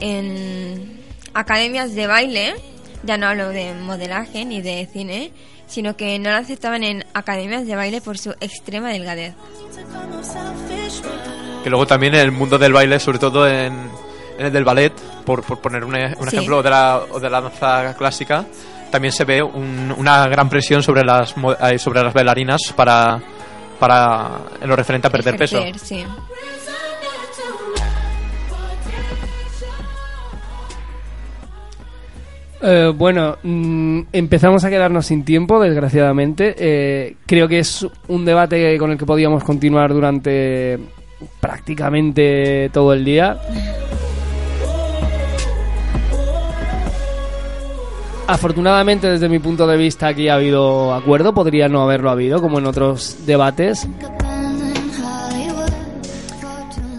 en 0.00 1.00
academias 1.32 1.94
de 1.94 2.06
baile, 2.06 2.54
ya 3.02 3.16
no 3.16 3.28
hablo 3.28 3.48
de 3.48 3.72
modelaje 3.72 4.44
ni 4.44 4.60
de 4.60 4.86
cine, 4.92 5.32
sino 5.66 5.96
que 5.96 6.18
no 6.18 6.30
la 6.30 6.38
aceptaban 6.38 6.82
en 6.84 7.04
academias 7.14 7.66
de 7.66 7.76
baile 7.76 8.00
por 8.00 8.18
su 8.18 8.30
extrema 8.40 8.90
delgadez. 8.90 9.34
Que 11.62 11.70
luego 11.70 11.86
también 11.86 12.14
en 12.14 12.20
el 12.20 12.32
mundo 12.32 12.58
del 12.58 12.72
baile, 12.72 13.00
sobre 13.00 13.18
todo 13.18 13.48
en, 13.48 13.72
en 14.38 14.46
el 14.46 14.52
del 14.52 14.64
ballet, 14.64 14.92
por, 15.24 15.42
por 15.42 15.60
poner 15.60 15.84
un, 15.84 15.96
e- 15.96 16.14
un 16.18 16.28
Sí. 16.28 16.36
ejemplo, 16.36 16.62
de 16.62 16.70
la, 16.70 17.00
de 17.20 17.30
la 17.30 17.40
danza 17.40 17.94
clásica, 17.96 18.44
también 18.90 19.12
se 19.12 19.24
ve 19.24 19.42
un- 19.42 19.94
una 19.96 20.26
gran 20.28 20.48
presión 20.48 20.82
sobre 20.82 21.02
las, 21.04 21.34
eh, 21.70 21.78
sobre 21.78 22.02
las 22.02 22.12
bailarinas 22.12 22.60
para, 22.76 23.20
para, 23.78 24.30
en 24.60 24.68
lo 24.68 24.76
referente 24.76 25.08
a 25.08 25.10
perder 25.10 25.36
peso. 25.36 25.58
Ejercer, 25.58 25.78
sí. 25.86 26.04
Eh, 32.62 32.92
bueno, 32.96 33.36
mm, 33.42 34.00
empezamos 34.12 34.64
a 34.64 34.70
quedarnos 34.70 35.06
sin 35.06 35.24
tiempo, 35.24 35.60
desgraciadamente. 35.60 36.54
Eh, 36.58 37.16
creo 37.26 37.48
que 37.48 37.58
es 37.58 37.86
un 38.08 38.24
debate 38.24 38.78
con 38.78 38.90
el 38.90 38.98
que 38.98 39.06
podíamos 39.06 39.44
continuar 39.44 39.92
durante 39.92 40.78
prácticamente 41.40 42.70
todo 42.72 42.92
el 42.92 43.04
día. 43.04 43.38
Afortunadamente, 48.26 49.10
desde 49.10 49.28
mi 49.28 49.38
punto 49.38 49.66
de 49.66 49.76
vista, 49.76 50.08
aquí 50.08 50.28
ha 50.28 50.34
habido 50.34 50.94
acuerdo. 50.94 51.34
Podría 51.34 51.68
no 51.68 51.82
haberlo 51.82 52.10
habido, 52.10 52.40
como 52.40 52.58
en 52.58 52.66
otros 52.66 53.26
debates. 53.26 53.86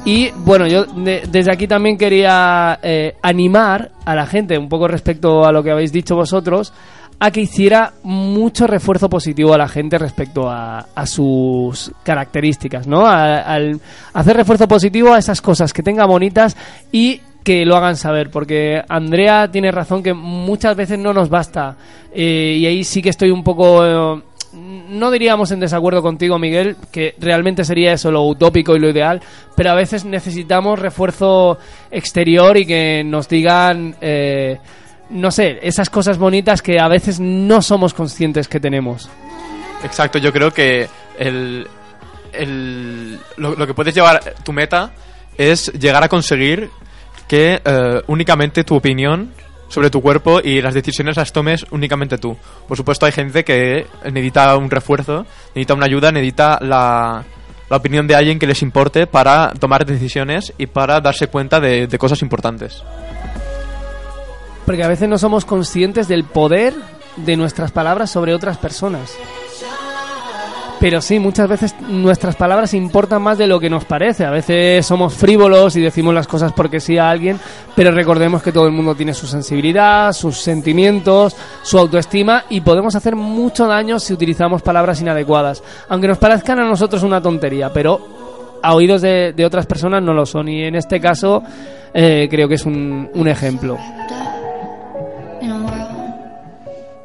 Y 0.05 0.29
bueno, 0.31 0.67
yo 0.67 0.85
de- 0.85 1.23
desde 1.29 1.51
aquí 1.51 1.67
también 1.67 1.97
quería 1.97 2.79
eh, 2.83 3.15
animar 3.23 3.89
a 4.05 4.13
la 4.15 4.27
gente, 4.27 4.57
un 4.57 4.69
poco 4.69 4.87
respecto 4.87 5.43
a 5.45 5.51
lo 5.51 5.63
que 5.63 5.71
habéis 5.71 5.91
dicho 5.91 6.15
vosotros, 6.15 6.73
a 7.19 7.31
que 7.31 7.41
hiciera 7.41 7.93
mucho 8.03 8.67
refuerzo 8.67 9.09
positivo 9.09 9.53
a 9.53 9.57
la 9.57 9.67
gente 9.67 9.97
respecto 9.97 10.47
a, 10.49 10.85
sus 11.05 11.91
características, 12.03 12.87
¿no? 12.87 13.07
Al 13.07 13.79
hacer 14.13 14.35
refuerzo 14.37 14.67
positivo 14.67 15.13
a 15.13 15.17
esas 15.17 15.41
cosas 15.41 15.73
que 15.73 15.81
tenga 15.81 16.05
bonitas 16.05 16.55
y 16.91 17.21
que 17.43 17.65
lo 17.65 17.75
hagan 17.75 17.95
saber, 17.95 18.29
porque 18.31 18.81
Andrea 18.89 19.49
tiene 19.49 19.71
razón 19.71 20.03
que 20.03 20.13
muchas 20.13 20.75
veces 20.75 20.99
no 20.99 21.13
nos 21.13 21.29
basta. 21.29 21.77
eh, 22.13 22.57
y 22.59 22.65
ahí 22.65 22.83
sí 22.83 23.01
que 23.01 23.09
estoy 23.09 23.31
un 23.31 23.43
poco... 23.43 23.85
eh, 23.85 24.21
no 24.55 25.11
diríamos 25.11 25.51
en 25.51 25.59
desacuerdo 25.59 26.01
contigo, 26.01 26.39
Miguel, 26.39 26.75
que 26.91 27.15
realmente 27.19 27.63
sería 27.65 27.93
eso 27.93 28.11
lo 28.11 28.23
utópico 28.23 28.75
y 28.75 28.79
lo 28.79 28.89
ideal, 28.89 29.21
pero 29.55 29.71
a 29.71 29.75
veces 29.75 30.05
necesitamos 30.05 30.79
refuerzo 30.79 31.57
exterior 31.91 32.57
y 32.57 32.65
que 32.65 33.03
nos 33.05 33.27
digan, 33.27 33.95
eh, 34.01 34.57
no 35.09 35.29
sé, 35.31 35.59
esas 35.61 35.89
cosas 35.89 36.17
bonitas 36.17 36.61
que 36.61 36.79
a 36.79 36.87
veces 36.87 37.19
no 37.19 37.61
somos 37.61 37.93
conscientes 37.93 38.47
que 38.47 38.59
tenemos. 38.59 39.09
Exacto, 39.83 40.17
yo 40.17 40.31
creo 40.33 40.51
que 40.51 40.87
el, 41.19 41.67
el- 42.33 43.19
lo, 43.37 43.67
que 43.67 43.73
puedes 43.73 43.93
llevar, 43.93 44.33
tu 44.43 44.51
meta 44.53 44.91
es 45.37 45.71
llegar 45.73 46.03
a 46.03 46.09
conseguir 46.09 46.69
que 47.27 47.61
eh, 47.63 48.01
únicamente 48.07 48.63
tu 48.63 48.75
opinión 48.75 49.31
sobre 49.75 49.89
tu 49.89 50.01
cuerpo 50.01 50.39
y 50.41 50.61
las 50.61 50.73
decisiones 50.73 51.17
las 51.17 51.33
tomes 51.33 51.65
únicamente 51.69 52.17
tú. 52.17 52.37
Por 52.65 52.77
supuesto 52.77 53.05
hay 53.05 53.11
gente 53.11 53.43
que 53.43 53.85
necesita 54.05 54.55
un 54.55 54.71
refuerzo, 54.71 55.25
necesita 55.49 55.73
una 55.73 55.85
ayuda, 55.85 56.13
necesita 56.13 56.59
la, 56.61 57.25
la 57.69 57.77
opinión 57.77 58.07
de 58.07 58.15
alguien 58.15 58.39
que 58.39 58.47
les 58.47 58.61
importe 58.61 59.05
para 59.05 59.51
tomar 59.59 59.85
decisiones 59.85 60.53
y 60.57 60.67
para 60.67 61.01
darse 61.01 61.27
cuenta 61.27 61.59
de, 61.59 61.87
de 61.87 61.97
cosas 61.97 62.21
importantes. 62.21 62.83
Porque 64.65 64.81
a 64.81 64.87
veces 64.87 65.09
no 65.09 65.17
somos 65.17 65.43
conscientes 65.43 66.07
del 66.07 66.23
poder 66.23 66.73
de 67.17 67.35
nuestras 67.35 67.73
palabras 67.73 68.09
sobre 68.09 68.33
otras 68.33 68.57
personas. 68.57 69.13
Pero 70.79 71.01
sí, 71.01 71.19
muchas 71.19 71.47
veces 71.47 71.75
nuestras 71.87 72.35
palabras 72.35 72.73
importan 72.73 73.21
más 73.21 73.37
de 73.37 73.47
lo 73.47 73.59
que 73.59 73.69
nos 73.69 73.85
parece. 73.85 74.25
A 74.25 74.31
veces 74.31 74.85
somos 74.85 75.13
frívolos 75.13 75.75
y 75.75 75.81
decimos 75.81 76.13
las 76.13 76.27
cosas 76.27 76.51
porque 76.53 76.79
sí 76.79 76.97
a 76.97 77.09
alguien, 77.09 77.39
pero 77.75 77.91
recordemos 77.91 78.43
que 78.43 78.51
todo 78.51 78.67
el 78.67 78.73
mundo 78.73 78.93
tiene 78.93 79.13
su 79.13 79.25
sensibilidad, 79.25 80.11
sus 80.13 80.37
sentimientos, 80.37 81.35
su 81.63 81.77
autoestima 81.77 82.43
y 82.49 82.61
podemos 82.61 82.95
hacer 82.95 83.15
mucho 83.15 83.67
daño 83.67 83.99
si 83.99 84.13
utilizamos 84.13 84.61
palabras 84.61 85.01
inadecuadas. 85.01 85.63
Aunque 85.89 86.07
nos 86.07 86.17
parezcan 86.17 86.59
a 86.59 86.65
nosotros 86.65 87.03
una 87.03 87.21
tontería, 87.21 87.71
pero 87.71 88.59
a 88.61 88.75
oídos 88.75 89.01
de, 89.01 89.33
de 89.33 89.45
otras 89.45 89.65
personas 89.65 90.03
no 90.03 90.13
lo 90.13 90.25
son. 90.25 90.49
Y 90.49 90.63
en 90.63 90.75
este 90.75 90.99
caso 90.99 91.41
eh, 91.93 92.27
creo 92.29 92.49
que 92.49 92.55
es 92.55 92.65
un, 92.65 93.09
un 93.13 93.27
ejemplo. 93.27 93.77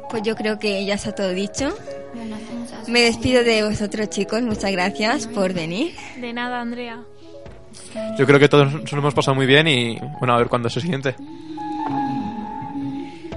Pues 0.09 0.23
yo 0.23 0.35
creo 0.35 0.59
que 0.59 0.83
ya 0.83 0.95
está 0.95 1.13
todo 1.13 1.29
dicho. 1.29 1.69
Me 2.87 3.01
despido 3.01 3.43
de 3.43 3.63
vosotros 3.63 4.09
chicos, 4.09 4.41
muchas 4.41 4.71
gracias 4.71 5.27
por 5.27 5.53
venir. 5.53 5.93
De 6.19 6.33
nada, 6.33 6.61
Andrea. 6.61 7.01
Yo 8.17 8.25
creo 8.25 8.39
que 8.39 8.49
todos 8.49 8.71
nos 8.73 8.91
lo 8.91 8.97
hemos 8.99 9.13
pasado 9.13 9.35
muy 9.35 9.45
bien 9.45 9.67
y 9.67 9.97
bueno, 10.19 10.33
a 10.33 10.37
ver 10.37 10.47
cuándo 10.47 10.67
es 10.67 10.75
el 10.75 10.81
siguiente. 10.83 11.15